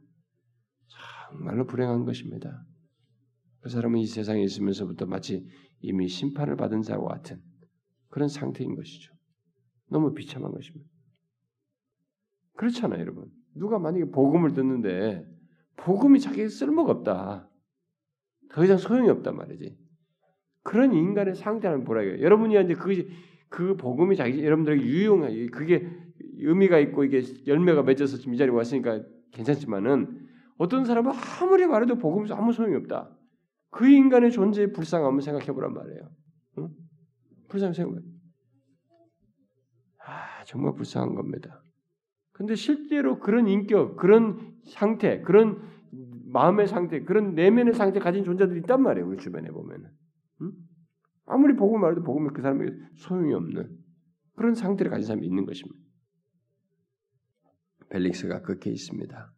[1.30, 2.66] 정말로 불행한 것입니다.
[3.60, 5.46] 그 사람은 이 세상에 있으면서부터 마치
[5.78, 7.40] 이미 심판을 받은 자와 같은
[8.08, 9.14] 그런 상태인 것이죠.
[9.88, 10.95] 너무 비참한 것입니다.
[12.56, 13.30] 그렇잖아요, 여러분.
[13.54, 15.26] 누가 만약에 복음을 듣는데
[15.76, 17.48] 복음이 자기에게 쓸모가 없다.
[18.50, 19.76] 더 이상 소용이 없단 말이지.
[20.62, 22.20] 그런 인간의 상태를 보라고요.
[22.20, 23.08] 여러분이 이제 그것이
[23.48, 25.88] 그 복음이 자기 여러분들에게 유용해 그게
[26.38, 30.26] 의미가 있고 이게 열매가 맺어서 지금 이 자리에 왔으니까 괜찮지만은
[30.58, 33.16] 어떤 사람은 아무리 말해도 복음에서 아무 소용이 없다.
[33.70, 36.10] 그 인간의 존재의 불쌍함을 생각해 보란 말이에요.
[36.58, 36.68] 응?
[37.48, 38.02] 불쌍한 생각.
[40.04, 41.62] 아 정말 불쌍한 겁니다.
[42.36, 45.58] 근데 실제로 그런 인격, 그런 상태, 그런
[46.26, 49.08] 마음의 상태, 그런 내면의 상태 가진 존재들이 있단 말이에요.
[49.08, 49.88] 우리 주변에 보면은.
[50.42, 50.52] 응?
[51.24, 53.78] 아무리 복음 말해도 복음에 그 사람에게 소용이 없는
[54.34, 55.82] 그런 상태를 가진 사람이 있는 것입니다.
[57.88, 59.32] 벨릭스가 그렇게 있습니다.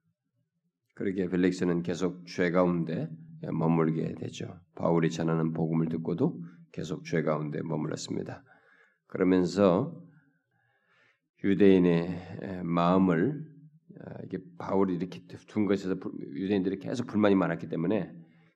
[0.97, 3.09] 그러게 벨릭스는 계속 죄 가운데
[3.43, 4.59] 머물게 되죠.
[4.75, 6.43] 바울이 전하는 복음을 듣고도
[6.73, 8.43] 계속 죄 가운데 머물렀습니다.
[9.07, 9.95] 그러면서
[11.45, 13.47] 유대인의 마음을
[14.01, 15.97] 아, 이게 바울이 이렇게 둔 것에서
[16.35, 18.13] 유대인들이 계속 불만이 많았기 때문에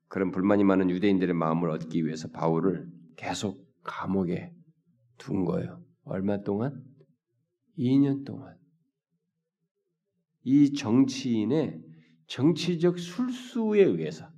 [0.09, 4.53] 그런 불만이 많은 유대인들의 마음을 얻기 위해서 바울을 계속 감옥에
[5.19, 5.83] 둔 거예요.
[6.05, 6.85] 얼마 동안?
[7.79, 8.57] 2년 동안.
[10.45, 11.81] 이 정치인의
[12.27, 14.29] 정치적 술수에 의해서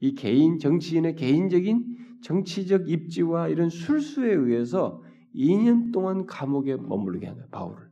[0.00, 5.02] 이 개인 정치인의 개인적인 정치적 입지와 이런 술수에 의해서
[5.34, 7.48] 2년 동안 감옥에 머무르게 한 거예요.
[7.50, 7.91] 바울을.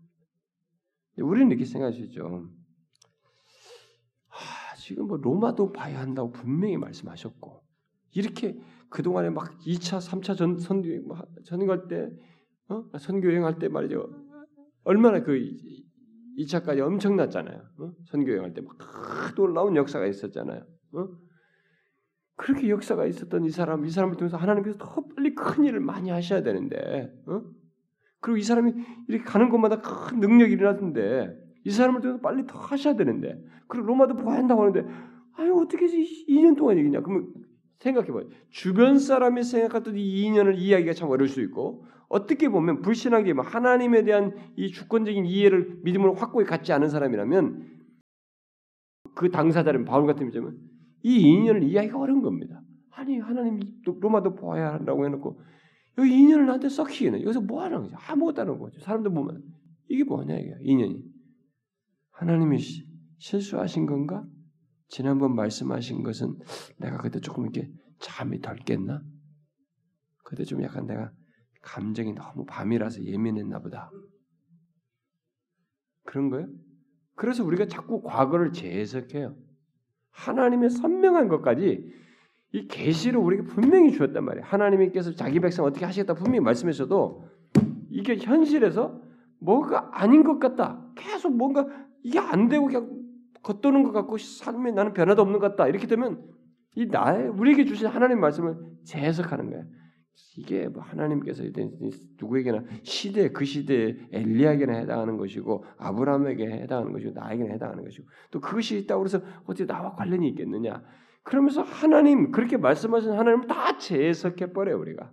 [1.23, 2.49] 우리는 이렇게 생각하시죠.
[4.29, 7.62] 아, 지금 뭐 로마도 봐야 한다고 분명히 말씀하셨고
[8.12, 8.59] 이렇게
[8.89, 10.83] 그동안에 막 2차, 3차 전, 선,
[11.45, 12.11] 전갈 때,
[12.68, 12.85] 어?
[12.99, 14.09] 선교 여행할 때 말이죠.
[14.85, 15.39] 얼마나 그
[16.39, 17.62] 2차까지 엄청났잖아요.
[17.79, 17.93] 어?
[18.07, 18.77] 선교 여행할 때 막
[19.37, 20.64] 놀라운 역사가 있었잖아요.
[20.95, 21.09] 어?
[22.37, 26.43] 그렇게 역사가 있었던 이 사람, 이 사람을 통해서 하나님께서 더 빨리 큰 일을 많이 하셔야
[26.43, 27.43] 되는데, 어?
[28.21, 28.73] 그리고 이 사람이
[29.09, 34.16] 이렇게 가는 곳마다 큰 능력이 일어났는데, 이 사람을 통해서 빨리 더 하셔야 되는데, 그리고 로마도
[34.16, 34.87] 보한다고 하는데,
[35.37, 37.01] 아유, 어떻게 2년 동안 얘기냐?
[37.01, 37.33] 그러면
[37.81, 38.29] 생각해봐요.
[38.51, 44.35] 주변 사람이 생각했던 이 인연을 이해하기가 참 어려울 수 있고 어떻게 보면 불신하게 하나님에 대한
[44.57, 47.68] 이 주권적인 이해를 믿음으로 확고히 갖지 않은 사람이라면
[49.14, 50.59] 그 당사자는 바울 같은 경우는
[51.03, 52.61] 이 인연을 이해하기가 어려운 겁니다.
[52.91, 55.41] 아니 하나님 로마도 보아야 한다고 해놓고
[55.99, 57.95] 여기 인연을 나한테 썩히기는 여기서 뭐 하는 거지?
[57.97, 58.80] 아무것도 안 하는 거죠.
[58.80, 59.43] 사람들 보면
[59.88, 61.03] 이게 뭐냐 이게 인연이
[62.12, 62.59] 하나님이
[63.18, 64.24] 실수하신 건가?
[64.88, 66.38] 지난번 말씀하신 것은
[66.78, 67.70] 내가 그때 조금 이렇게
[68.01, 69.03] 잠이 덜 깼나?
[70.24, 71.12] 그때 좀 약간 내가
[71.62, 73.91] 감정이 너무 밤이라서 예민했나 보다.
[76.05, 76.49] 그런 거예요?
[77.14, 79.36] 그래서 우리가 자꾸 과거를 재해석해요.
[80.11, 81.84] 하나님의 선명한 것까지
[82.53, 84.44] 이 계시를 우리에게 분명히 주었단 말이에요.
[84.44, 87.24] 하나님께서 자기 백성 어떻게 하시겠다 분명히 말씀하셔도
[87.90, 89.01] 이게 현실에서
[89.40, 90.84] 뭐가 아닌 것 같다.
[90.96, 91.66] 계속 뭔가
[92.03, 92.90] 이게 안 되고 그냥
[93.42, 95.68] 겉도는 것 같고 삶에 나는 변화도 없는 것 같다.
[95.68, 96.22] 이렇게 되면
[96.74, 99.64] 이 나의 우리에게 주신 하나님 말씀을 재해석하는 거예요.
[100.36, 101.42] 이게 뭐 하나님께서
[102.20, 108.78] 누구에게나 시대 그 시대에 엘리야에게나 해당하는 것이고 아브라함에게 해당하는 것이고 나에게나 해당하는 것이고 또 그것이
[108.78, 110.82] 있다고 그래서 어떻게 나와 관련이 있겠느냐?
[111.23, 115.12] 그러면서 하나님 그렇게 말씀하신 하나님을 다 재해석해 버려 우리가.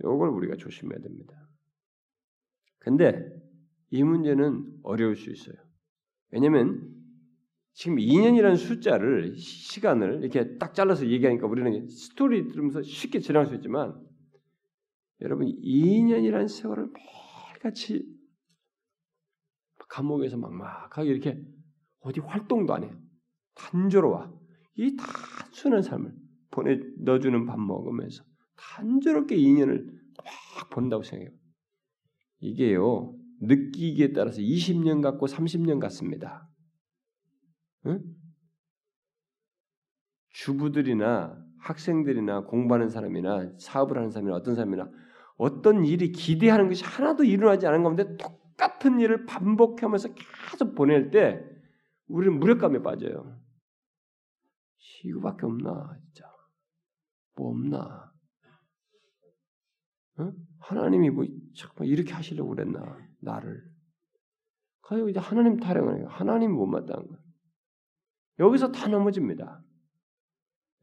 [0.00, 1.48] 이걸 우리가 조심해야 됩니다.
[2.78, 3.30] 근데
[3.90, 5.56] 이 문제는 어려울 수 있어요.
[6.30, 7.00] 왜냐하면
[7.72, 13.94] 지금 2년이라는 숫자를 시간을 이렇게 딱 잘라서 얘기하니까 우리는 스토리 들으면서 쉽게 지나갈 수 있지만
[15.20, 18.06] 여러분 2년이라는 세월을 매일같이
[19.88, 21.42] 감옥에서 막막하게 이렇게
[22.00, 23.09] 어디 활동도 안 해요.
[23.60, 24.40] 단조로워.
[24.76, 26.14] 이 단순한 삶을
[26.50, 28.24] 보내 넣어주는 밥 먹으면서
[28.56, 29.86] 단조롭게 2년을
[30.16, 31.30] 막 본다고 생각해요.
[32.40, 36.48] 이게요 느끼기에 따라서 20년 같고 30년 같습니다.
[37.86, 38.02] 응?
[40.30, 44.90] 주부들이나 학생들이나 공부하는 사람이나 사업을 하는 사람이나 어떤 사람이나
[45.36, 50.10] 어떤 일이 기대하는 것이 하나도 일어나지 않은 가운데 똑같은 일을 반복하면서
[50.50, 51.42] 계속 보낼 때
[52.08, 53.39] 우리는 무력감에 빠져요.
[55.08, 56.30] 이거밖에 없나 진짜
[57.36, 58.12] 뭐 없나?
[60.20, 60.32] 응?
[60.58, 61.24] 하나님이 뭐
[61.56, 63.70] 잠깐 이렇게 하시려고 그랬나 나를?
[64.82, 66.08] 가지고 이제 하나님 타령을 해요.
[66.08, 67.16] 하나님 못마땅한 거.
[68.40, 69.62] 여기서 다 넘어집니다.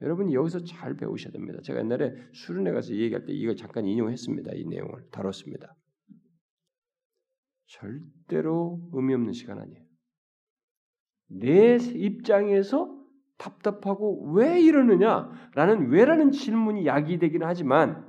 [0.02, 1.60] 여러분이 여기서 잘 배우셔야 됩니다.
[1.64, 4.52] 제가 옛날에 수련회 가서 얘기할 때 이걸 잠깐 인용했습니다.
[4.54, 5.76] 이 내용을 다뤘습니다.
[7.66, 9.84] 절대로 의미 없는 시간 아니에요.
[11.30, 12.97] 내 입장에서
[13.38, 16.86] 답답하고 왜 이러느냐라는 왜라는 질문이
[17.20, 18.06] 되기는 하지만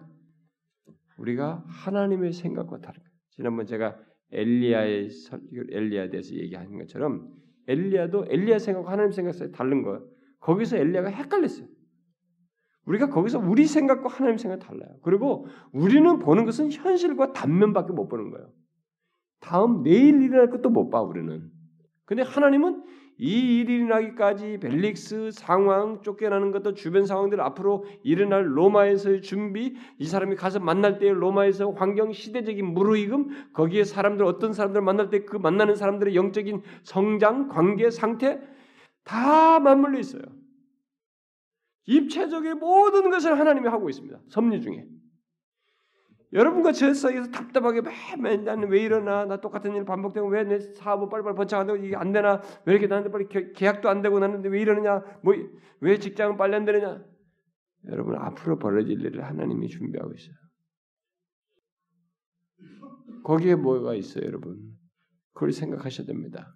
[1.18, 3.14] 우리가 하나님의 생각과 다른 거예요.
[3.30, 3.98] 지난번 제가
[4.32, 5.08] 엘리야의
[5.70, 7.28] 엘리야에 대해서 얘기한 것처럼
[7.66, 10.06] 엘리야도 엘리야 생각과 하나님 생각 사이 다른 거예요.
[10.40, 11.66] 거기서 엘리야가 헷갈렸어요.
[12.86, 14.96] 우리가 거기서 우리 생각과 하나님 생각 달라요.
[15.02, 18.50] 그리고 우리는 보는 것은 현실과 단면밖에 못 보는 거예요.
[19.40, 21.50] 다음 내일 일어날 것도 못 봐 우리는.
[22.06, 22.82] 근데 하나님은
[23.20, 30.36] 이 일이 일어나기까지 벨릭스 상황 쫓겨나는 것도 주변 상황들 앞으로 일어날 로마에서의 준비 이 사람이
[30.36, 35.74] 가서 만날 때 로마에서 환경 시대적인 무르익음 거기에 사람들 어떤 사람들 만날 때 그 만나는
[35.74, 38.40] 사람들의 영적인 성장 관계 상태
[39.04, 40.22] 다 맞물려 있어요.
[41.86, 44.20] 입체적인 모든 것을 하나님이 하고 있습니다.
[44.28, 44.86] 섭리 중에.
[46.32, 47.80] 여러분과 저 사이에서 답답하게
[48.20, 52.12] 매일 나는 왜 이러나 나 똑같은 일 반복되고 왜 내 사업은 빨리빨리 번창한다고 이게 안
[52.12, 55.34] 되나 왜 이렇게 나한테 빨리 계약도 안 되고 나는데 왜 이러느냐 뭐
[55.80, 57.02] 왜 직장은 빨리 안 되느냐
[57.86, 60.34] 여러분 앞으로 벌어질 일을 하나님이 준비하고 있어요.
[63.24, 64.58] 거기에 뭐가 있어요, 여러분?
[65.32, 66.54] 그걸 생각하셔야 됩니다.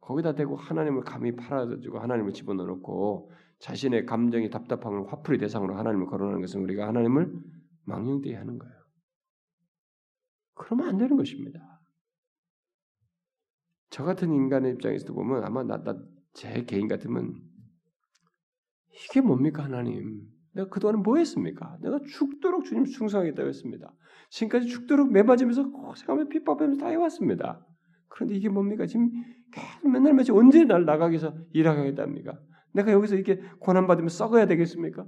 [0.00, 6.62] 거기다 대고 하나님을 감히 팔아주고 하나님을 집어넣고 자신의 감정이 답답함을 화풀이 대상으로 하나님을 거론하는 것은
[6.62, 7.32] 우리가 하나님을
[7.88, 8.74] 망령되게 하는 거예요.
[10.54, 11.80] 그러면 안 되는 것입니다.
[13.90, 15.98] 저 같은 인간의 입장에서 보면 아마 나, 나,
[16.34, 17.34] 제 개인 같으면
[18.90, 20.28] 이게 뭡니까 하나님?
[20.52, 21.78] 내가 그동안 뭐 했습니까?
[21.80, 23.92] 내가 죽도록 주님 충성하겠다고 했습니다.
[24.30, 27.64] 지금까지 죽도록 매맞으면서 고생하며 핍박하면서 다 해왔습니다.
[28.08, 28.86] 그런데 이게 뭡니까?
[28.86, 29.10] 지금
[29.52, 32.38] 계속 맨날 매지 언제 날 나가기 위해서 일하겠답니까?
[32.72, 35.06] 내가 여기서 이렇게 고난받으면 썩어야 되겠습니까?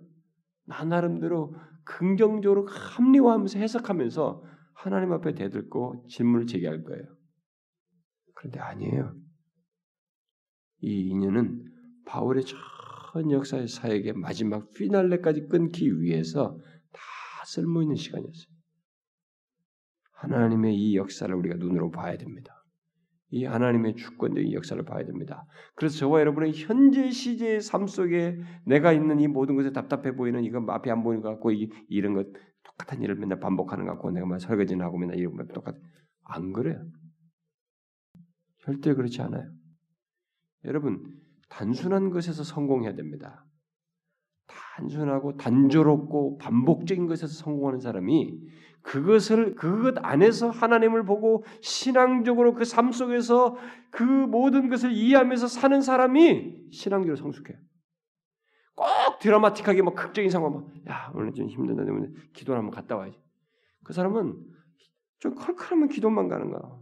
[0.66, 1.54] 나 나름대로
[1.90, 7.04] 긍정적으로 합리화하면서 해석하면서 하나님 앞에 대들고 질문을 제기할 거예요.
[8.34, 9.14] 그런데 아니에요.
[10.82, 11.64] 이 인연은
[12.06, 16.58] 바울의 전 역사의 사역의 마지막 피날레까지 끊기 위해서
[16.92, 17.00] 다
[17.44, 18.46] 쓸모 있는 시간이었어요.
[20.12, 22.59] 하나님의 이 역사를 우리가 눈으로 봐야 됩니다.
[23.30, 25.46] 이 하나님의 주권적인 역사를 봐야 됩니다.
[25.76, 30.64] 그래서 저와 여러분의 현재 시제의 삶 속에 내가 있는 이 모든 것에 답답해 보이는 이거
[30.66, 32.26] 앞이 안 보이는 것 같고 이, 이런 것
[32.64, 35.76] 똑같은 일을 맨날 반복하는 것 같고 내가 막 설거지나 하고 맨날 이런 것 똑같
[36.32, 36.80] 안 그래요.
[38.62, 39.50] 절대 그렇지 않아요.
[40.64, 41.02] 여러분
[41.48, 43.44] 단순한 것에서 성공해야 됩니다.
[44.76, 48.38] 단순하고 단조롭고 반복적인 것에서 성공하는 사람이
[48.82, 53.56] 그것을 그것 안에서 하나님을 보고 신앙적으로 그 삶 속에서
[53.90, 57.58] 그 모든 것을 이해하면서 사는 사람이 신앙적으로 성숙해요.
[58.74, 58.86] 꼭
[59.20, 63.18] 드라마틱하게 막 극적인 상황 막야 오늘 좀 힘든데 오늘 기도 한번 갔다 와야지.
[63.84, 64.36] 그 사람은
[65.18, 66.80] 좀 컬컬하면 기도만 가는 거야.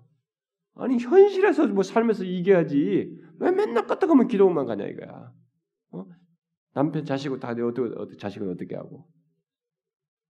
[0.77, 5.33] 아니 현실에서 뭐 삶에서 이겨야지 왜 맨날 까딱하면 기도만 가냐 이거야.
[5.91, 6.07] 어?
[6.75, 9.09] 남편 자식을 다 어떻게 어떻게 자식을 어떻게 하고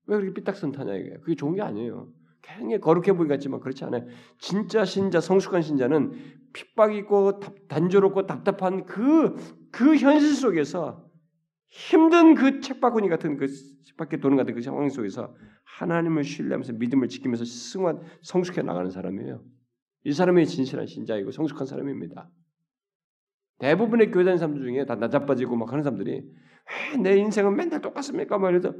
[0.08, 1.20] 왜 그렇게 삐딱선 타냐 이거예요.
[1.20, 2.08] 그게 좋은 게 아니에요.
[2.42, 4.06] 굉장히 거룩해 보이 같지만 그렇지 않아요.
[4.38, 6.12] 진짜 신자, 성숙한 신자는
[6.52, 9.36] 핍박 있고 단조롭고 답답한 그,
[9.70, 11.06] 그 현실 속에서
[11.68, 13.46] 힘든 그 책바구니 같은 그
[13.84, 15.34] 책밖에 도는 같은 그 상황 속에서
[15.64, 19.42] 하나님을 신뢰하면서 믿음을 지키면서 승환, 성숙해 나가는 사람이에요.
[20.04, 22.30] 이 사람이 진실한 신자이고 성숙한 사람입니다.
[23.58, 26.22] 대부분의 교회 다니는 사람들 중에 다 나자빠지고 막 하는 사람들이
[27.02, 28.38] 내 인생은 맨날 똑같습니까?
[28.38, 28.72] 막 이래서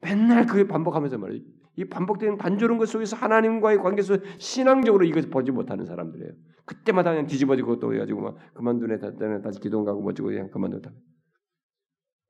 [0.00, 1.44] 맨날 그게 반복하면서 말이에요.
[1.76, 6.32] 이 반복되는 단조로운 것 속에서 하나님과의 관계 속에 신앙적으로 이것을 보지 못하는 사람들이에요.
[6.64, 8.98] 그때마다 그냥 뒤집어지고 또 해가지고 막 그만두네
[9.42, 10.90] 다시 기도 가고 뭐지고 그냥 그만두다.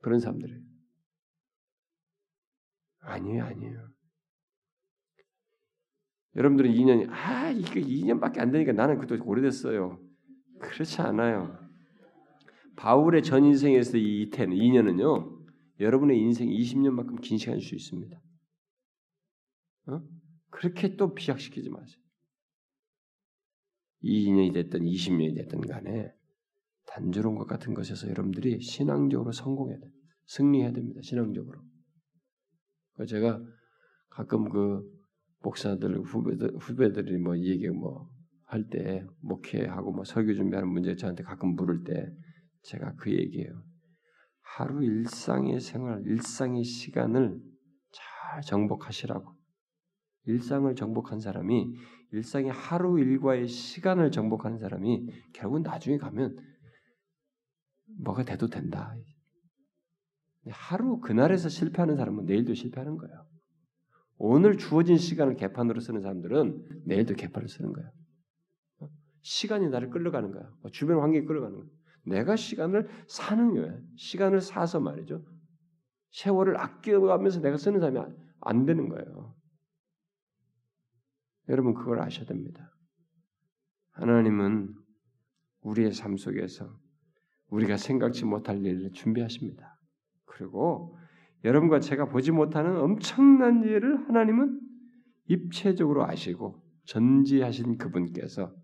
[0.03, 0.61] 그런 사람들이에요.
[3.01, 3.89] 아니에요, 아니에요.
[6.37, 9.99] 여러분들은 2년이 아 이게 2년밖에 안 되니까 나는 그것도 오래됐어요.
[10.61, 11.59] 그렇지 않아요.
[12.77, 15.40] 바울의 전 인생에서 이 이태는 2년은요.
[15.81, 18.23] 여러분의 인생 20년만큼 긴 시간일 수 있습니다.
[19.87, 20.03] 어?
[20.51, 22.01] 그렇게 또 비약시키지 마세요.
[24.03, 26.13] 2년이 됐든 20년이 됐든 간에
[26.87, 29.91] 단조로운 것 같은 것에서 여러분들이 신앙적으로 성공해야 돼.
[30.27, 31.01] 승리해야 됩니다.
[31.03, 31.61] 신앙적으로.
[33.09, 33.43] 제가
[34.11, 34.83] 가끔 그
[35.43, 38.11] 목사들 후배들 후배들이 뭐 얘기 뭐
[38.51, 42.13] 할 때 목회하고 뭐 설교 준비하는 문제 저한테 가끔 물을 때
[42.63, 43.63] 제가 그 얘기예요.
[44.57, 47.41] 하루 일상의 생활, 일상의 시간을
[47.93, 49.33] 잘 정복하시라고.
[50.27, 51.73] 일상을 정복한 사람이
[52.13, 56.37] 일상의 하루 일과의 시간을 정복한 사람이 결국 나중에 가면
[58.01, 58.95] 뭐가 돼도 된다.
[60.49, 63.27] 하루 그날에서 실패하는 사람은 내일도 실패하는 거예요.
[64.19, 67.91] 오늘 주어진 시간을 개판으로 쓰는 사람들은 내일도 개판을 쓰는 거예요.
[69.23, 70.51] 시간이 나를 끌려가는 거야.
[70.73, 71.80] 주변 환경이 끌려가는 거야.
[72.05, 73.81] 내가 시간을 사는 거예요.
[73.97, 75.25] 시간을 사서 말이죠.
[76.11, 79.35] 세월을 아껴가면서 내가 쓰는 사람이 안 되는 거예요.
[81.49, 82.73] 여러분 그걸 아셔야 됩니다.
[83.93, 84.75] 하나님은
[85.63, 86.79] 우리의 삶 속에서
[87.49, 89.79] 우리가 생각지 못할 일을 준비하십니다.
[90.25, 90.97] 그리고
[91.45, 94.61] 여러분과 제가 보지 못하는 엄청난 일을 하나님은
[95.27, 98.55] 입체적으로 아시고 전지하신 그분께서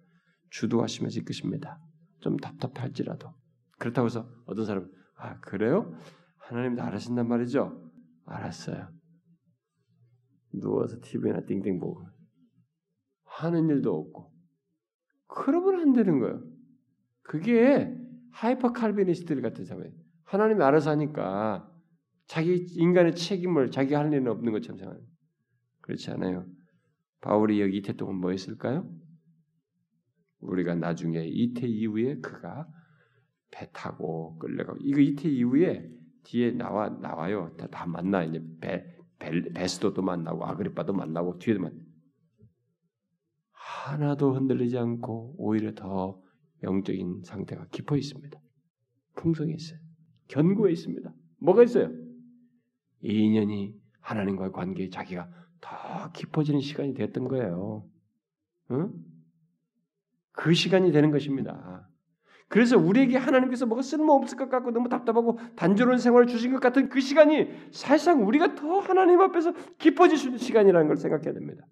[0.51, 1.81] 주도하시면서 이끄십니다.
[2.21, 3.33] 좀 답답할지라도
[3.79, 5.95] 그렇다고 해서 어떤 사람은 아 그래요?
[6.39, 7.91] 하나님도 알아신단 말이죠?
[8.27, 8.89] 알았어요.
[10.53, 12.07] 누워서 TV나 띵띵 보고
[13.25, 14.33] 하는 일도 없고
[15.27, 16.43] 그러면 안 되는 거예요.
[17.23, 17.95] 그게
[18.33, 19.95] 하이퍼 칼비니스트들 같은 사람이에요.
[20.25, 21.71] 하나님이 알아서 하니까
[22.27, 25.07] 자기 인간의 책임을 자기 할 일은 없는 것처럼 생각해요.
[25.83, 26.47] 그렇지 않아요.
[27.21, 28.89] 바울이 여기 이태 동안 뭐 했을까요?
[30.41, 32.69] 우리가 나중에 이태 이후에 그가
[33.51, 35.91] 배 타고 끌려가고 이거 이태 이후에
[36.25, 37.55] 뒤에 나와 나와요.
[37.57, 38.85] 다, 다 만나 이제 배,
[39.19, 41.87] 배 베스도도 만나고 아그리빠도 만나고 뒤에도 만
[43.53, 46.21] 하나도 흔들리지 않고 오히려 더
[46.63, 48.39] 영적인 상태가 깊어 있습니다.
[49.15, 49.79] 풍성해 있어요.
[50.29, 51.15] 견고해 있습니다.
[51.39, 51.91] 뭐가 있어요?
[53.03, 55.31] 이 인연이 하나님과의 관계에 자기가
[55.61, 57.89] 더 깊어지는 시간이 됐던 거예요.
[58.73, 58.93] 응?
[60.37, 61.89] 그 시간이 되는 것입니다.
[62.49, 67.01] 그래서 우리에게 하나님께서 뭐가 쓸모없을 것 같고 너무 답답하고 단조로운 생활을 주신 것 같은 그
[67.01, 71.67] 시간이 사실상 우리가 더 하나님 앞에서 깊어질 수 있는 시간이라는 걸 생각해야 됩니다.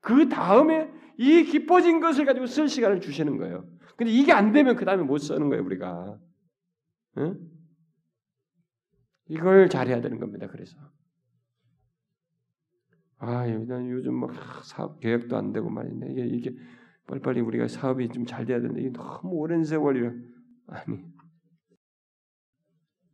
[0.00, 3.68] 그 다음에 이 깊어진 것을 가지고 쓸 시간을 주시는 거예요.
[3.96, 6.18] 근데 이게 안 되면 그 다음에 못 쓰는 거예요, 우리가.
[7.18, 7.38] 응?
[9.26, 10.46] 이걸 잘해야 되는 겁니다.
[10.46, 10.78] 그래서
[13.18, 14.32] 아, 난 요즘 막
[14.64, 16.12] 사업 계획도 안 되고 말이네.
[16.12, 16.56] 이게 이게
[17.08, 20.12] 빨리빨리 우리가 사업이 좀 잘 돼야 되는데 이게 너무 오랜 세월이라
[20.68, 20.98] 아니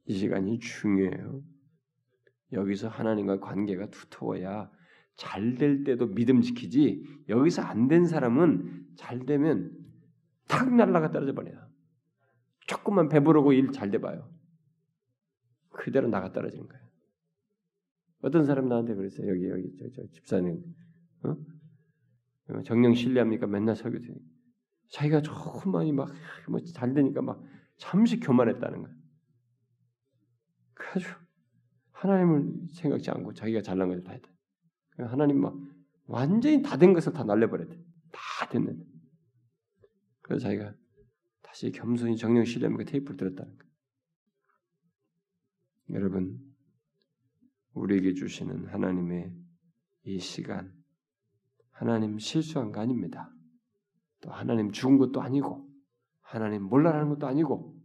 [0.06, 1.42] 이 시간이 중요해요.
[2.52, 4.70] 여기서 하나님과 관계가 두터워야
[5.16, 9.72] 잘 될 때도 믿음 지키지 여기서 안 된 사람은 잘 되면
[10.48, 11.56] 탁 날라가 떨어져 버려요.
[12.66, 14.28] 조금만 배부르고 일 잘 돼봐요.
[15.70, 16.84] 그대로 나가 떨어지는 거예요.
[18.22, 19.28] 어떤 사람 나한테 그랬어요.
[19.28, 20.62] 여기 여기 저, 저 집사님,
[21.24, 21.36] 어?
[22.64, 23.46] 정령 신뢰합니까?
[23.46, 24.14] 맨날 설교 드
[24.90, 27.42] 자기가 조금만이 막뭐 잘 되니까 막
[27.78, 28.96] 잠시 교만했다는 거예요.
[30.74, 31.12] 그래가지고
[31.92, 34.28] 하나님을 생각지 않고 자기가 잘난 것을 다 했다.
[34.98, 35.54] 하나님 막
[36.06, 37.76] 완전히 다 된 것을 다 날려버렸대.
[38.12, 38.84] 다 됐는데.
[40.20, 40.74] 그래서 자기가
[41.42, 42.90] 다시 겸손히 정령 신뢰합니까?
[42.90, 43.72] 테이프를 들었다는 거예요.
[45.90, 46.40] 여러분,
[47.72, 49.32] 우리에게 주시는 하나님의
[50.04, 50.73] 이 시간,
[51.74, 53.30] 하나님 실수한 거 아닙니다.
[54.22, 55.68] 또 하나님 죽은 것도 아니고,
[56.22, 57.76] 하나님 몰라라는 것도 아니고,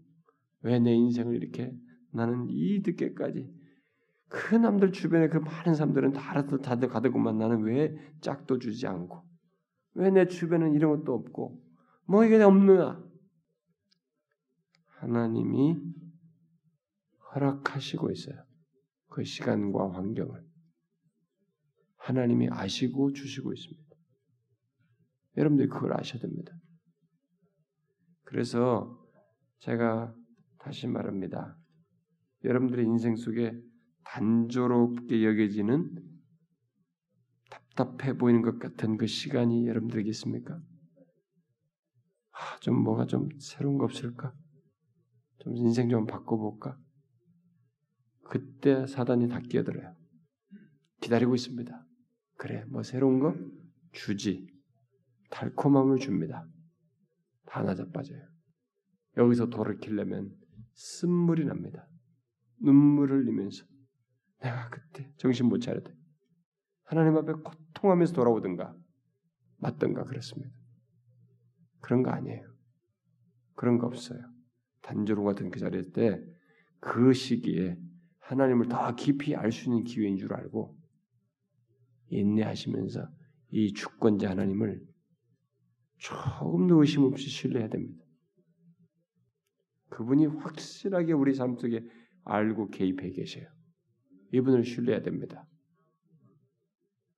[0.62, 1.74] 왜 내 인생을 이렇게
[2.12, 3.50] 나는 이 늦게까지
[4.28, 9.24] 그 남들 주변에 그 많은 사람들은 다 알아서 다들 가더구만 나는 왜 짝도 주지 않고
[9.96, 11.62] 왜 내 주변은 이런 것도 없고
[12.06, 13.02] 뭐 이게 없느냐
[15.00, 15.78] 하나님이
[17.34, 18.44] 허락하시고 있어요.
[19.08, 20.44] 그 시간과 환경을
[21.98, 23.79] 하나님이 아시고 주시고 있습니다.
[25.40, 26.54] 여러분들이 그걸 아셔야 됩니다.
[28.24, 29.00] 그래서
[29.60, 30.14] 제가
[30.60, 31.58] 다시 말합니다.
[32.44, 33.60] 여러분들의 인생 속에
[34.04, 35.96] 단조롭게 여겨지는
[37.50, 40.62] 답답해 보이는 것 같은 그 시간이 여러분들에게 있습니까?
[42.32, 44.34] 아, 좀 뭐가 좀 새로운 거 없을까?
[45.40, 46.78] 좀 인생 좀 바꿔볼까?
[48.26, 49.96] 그때 사단이 다 끼어들어요.
[51.02, 51.86] 기다리고 있습니다.
[52.36, 53.36] 그래, 뭐 새로운 거
[53.92, 54.59] 주지.
[55.30, 56.48] 달콤함을 줍니다.
[57.46, 58.22] 다 낮아빠져요.
[59.18, 60.36] 여기서 돌을 키려면
[60.74, 61.88] 쓴물이 납니다.
[62.62, 63.66] 눈물을 흘리면서
[64.42, 65.92] 내가 그때 정신 못 차렸다.
[66.84, 68.76] 하나님 앞에 고통하면서 돌아오든가
[69.58, 70.52] 맞든가 그렇습니다.
[71.82, 72.50] 그런 거 아니에요.
[73.56, 74.20] 그런 거 없어요.
[74.82, 77.78] 단조로 같은 그 자리에 때그 시기에
[78.20, 80.78] 하나님을 더 깊이 알 수 있는 기회인 줄 알고
[82.08, 83.08] 인내하시면서
[83.52, 84.82] 이 주권자 하나님을
[86.00, 88.04] 조금도 의심 없이 신뢰해야 됩니다.
[89.90, 91.84] 그분이 확실하게 우리 삶 속에
[92.24, 93.48] 알고 개입해 계셔요.
[94.32, 95.46] 이분을 신뢰해야 됩니다.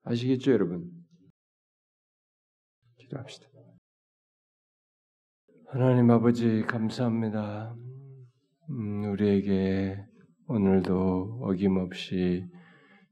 [0.04, 0.90] 아시겠죠, 여러분?
[2.98, 3.48] 기도합시다.
[5.68, 7.76] 하나님 아버지 감사합니다.
[8.70, 10.04] 음, 우리에게
[10.48, 12.46] 오늘도 어김없이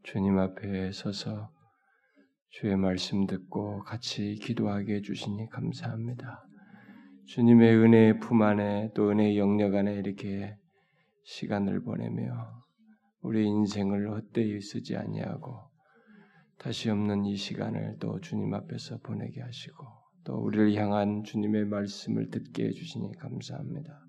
[0.04, 1.52] 주님 앞에 서서
[2.52, 6.48] 주의 말씀 듣고 같이 기도하게 해주시니 감사합니다.
[7.28, 10.58] 주님의 은혜의 품 안에 또 은혜의 영역 안에 이렇게
[11.26, 12.64] 시간을 보내며
[13.22, 15.60] 우리 인생을 헛되이 쓰지 아니하고
[16.58, 19.86] 다시 없는 이 시간을 또 주님 앞에서 보내게 하시고
[20.24, 24.02] 또 우리를 향한 주님의 말씀을 듣게 해주시니 감사합니다.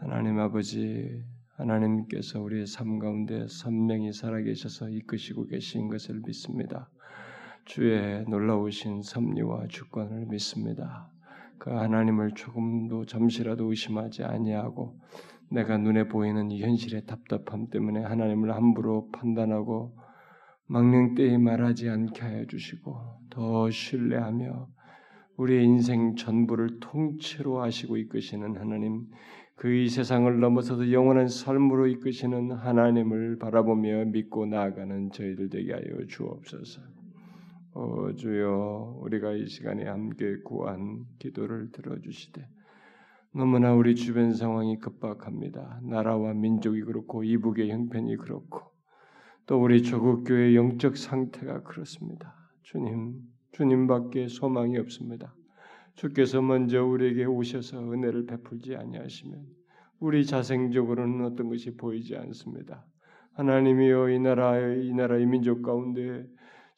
[0.00, 1.24] 하나님 아버지
[1.56, 6.90] 하나님께서 우리의 삶 가운데 선명히 살아계셔서 이끄시고 계신 것을 믿습니다.
[7.68, 11.10] 주의 놀라우신 섭리와 주권을 믿습니다.
[11.58, 14.98] 그 하나님을 조금도 잠시라도 의심하지 아니하고
[15.50, 19.94] 내가 눈에 보이는 이 현실의 답답함 때문에 하나님을 함부로 판단하고
[20.68, 22.96] 망령되이 말하지 않게 하여 주시고
[23.28, 24.66] 더 신뢰하며
[25.36, 29.08] 우리의 인생 전부를 통째로 하시고 이끄시는 하나님,
[29.56, 36.97] 그이 세상을 넘어서도 영원한 삶으로 이끄시는 하나님을 바라보며 믿고 나아가는 저희들 되게 하여 주옵소서.
[37.80, 42.44] 오 주여, 우리가 이 시간에 함께 구한 기도를 들어주시되
[43.32, 45.82] 너무나 우리 주변 상황이 급박합니다.
[45.84, 48.62] 나라와 민족이 그렇고 이북의 형편이 그렇고
[49.46, 52.34] 또 우리 조국 교회 영적 상태가 그렇습니다.
[52.62, 53.20] 주님,
[53.52, 55.36] 주님밖에 소망이 없습니다.
[55.94, 59.40] 주께서 먼저 우리에게 오셔서 은혜를 베풀지 아니하시면
[60.00, 62.84] 우리 자생적으로는 어떤 것이 보이지 않습니다.
[63.34, 66.26] 하나님이여 이 나라의 이 나라의 민족 가운데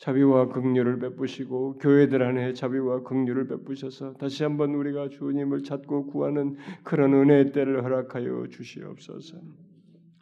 [0.00, 7.12] 자비와 긍휼을 베푸시고 교회들 안에 자비와 긍휼을 베푸셔서 다시 한번 우리가 주님을 찾고 구하는 그런
[7.12, 9.36] 은혜의 때를 허락하여 주시옵소서.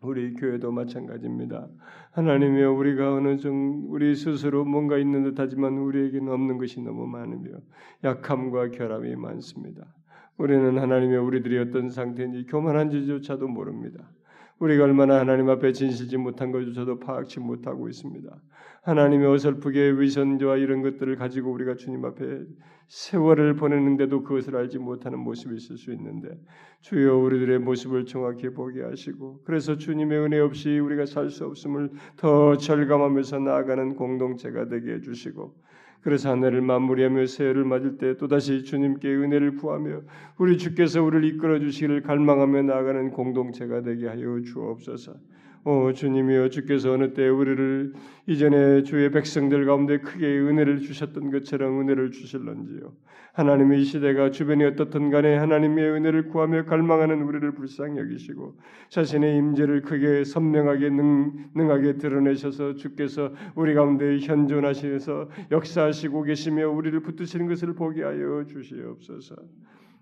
[0.01, 1.69] 우리 교회도 마찬가지입니다.
[2.11, 7.51] 하나님이여 우리가 어느 정 우리 스스로 뭔가 있는 듯하지만 우리에게는 없는 것이 너무 많으며
[8.03, 9.95] 약함과 결함이 많습니다.
[10.39, 14.11] 우리는 하나님의 우리들이 어떤 상태인지 교만한지조차도 모릅니다.
[14.59, 18.29] 우리가 얼마나 하나님 앞에 진실지 못한 것조차도 파악치 못하고 있습니다.
[18.83, 22.45] 하나님의 어설프게 위선과 이런 것들을 가지고 우리가 주님 앞에
[22.89, 26.31] 세월을 보내는데도 그것을 알지 못하는 모습이 있을 수 있는데
[26.81, 32.57] 주여 우리들의 모습을 정확히 보게 하시고 그래서 주님의 은혜 없이 우리가 살 수 없음을 더
[32.57, 35.55] 절감하면서 나아가는 공동체가 되게 해주시고
[36.01, 40.03] 그래서 하늘을 마무리하며 새해를 맞을 때 또다시 주님께 은혜를 구하며
[40.39, 45.15] 우리 주께서 우리를 이끌어 주시기를 갈망하며 나아가는 공동체가 되게 하여 주옵소서.
[45.65, 47.93] 오 주님이여 주께서 어느 때 우리를
[48.27, 52.93] 이전에 주의 백성들 가운데 크게 은혜를 주셨던 것처럼 은혜를 주실런지요.
[53.33, 59.83] 하나님의 이 시대가 주변이 어떻든 간에 하나님의 은혜를 구하며 갈망하는 우리를 불쌍히 여기시고 자신의 임재를
[59.83, 68.03] 크게 선명하게 능, 능하게 드러내셔서 주께서 우리 가운데 현존하시면서 역사하시고 계시며 우리를 붙드시는 것을 보게
[68.03, 69.37] 하여 주시옵소서.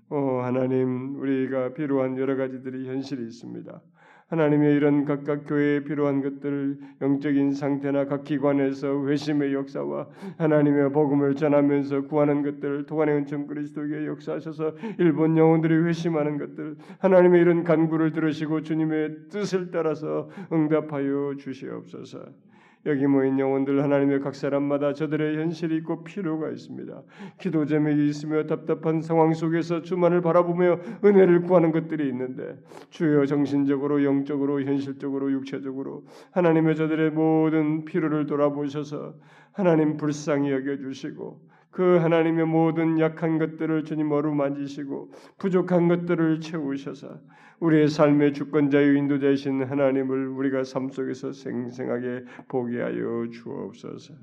[0.09, 3.83] 오 하나님 우리가 필요한 여러 가지들이 현실이 있습니다.
[4.29, 10.09] 하나님의 이런 각각 교회에 필요한 것들 영적인 상태나 각 기관에서 회심의 역사와
[10.39, 17.63] 하나님의 복음을 전하면서 구하는 것들 도관의 은총 그리스도에게 역사하셔서 일본 영혼들이 회심하는 것들 하나님의 이런
[17.63, 22.46] 간구를 들으시고 주님의 뜻을 따라서 응답하여 주시옵소서.
[22.87, 27.03] 여기 모인 영혼들 하나님의 각 사람마다 저들의 현실이 있고 필요가 있습니다.
[27.41, 32.57] 기도 제목이 있으며 답답한 상황 속에서 주만을 바라보며 은혜를 구하는 것들이 있는데
[32.91, 39.15] 주여 정신적으로 영적으로 현실적으로 육체적으로 하나님의 저들의 모든 필요를 돌아보셔서
[39.53, 47.21] 하나님 불쌍히 여겨 주시고 그 하나님의 모든 약한 것들을 주님 어루만지시고 부족한 것들을 채우셔서
[47.61, 54.15] 우리의 삶의 주권자유 인도자이신 하나님을 우리가 삶 속에서 생생하게 보게 하여 주옵소서.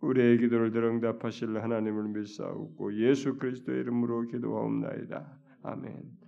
[0.00, 5.38] 우리의 기도를 들 응답하실 하나님을 믿사옵고 예수 그리스도의 이름으로 기도하옵나이다.
[5.62, 6.18] 아멘.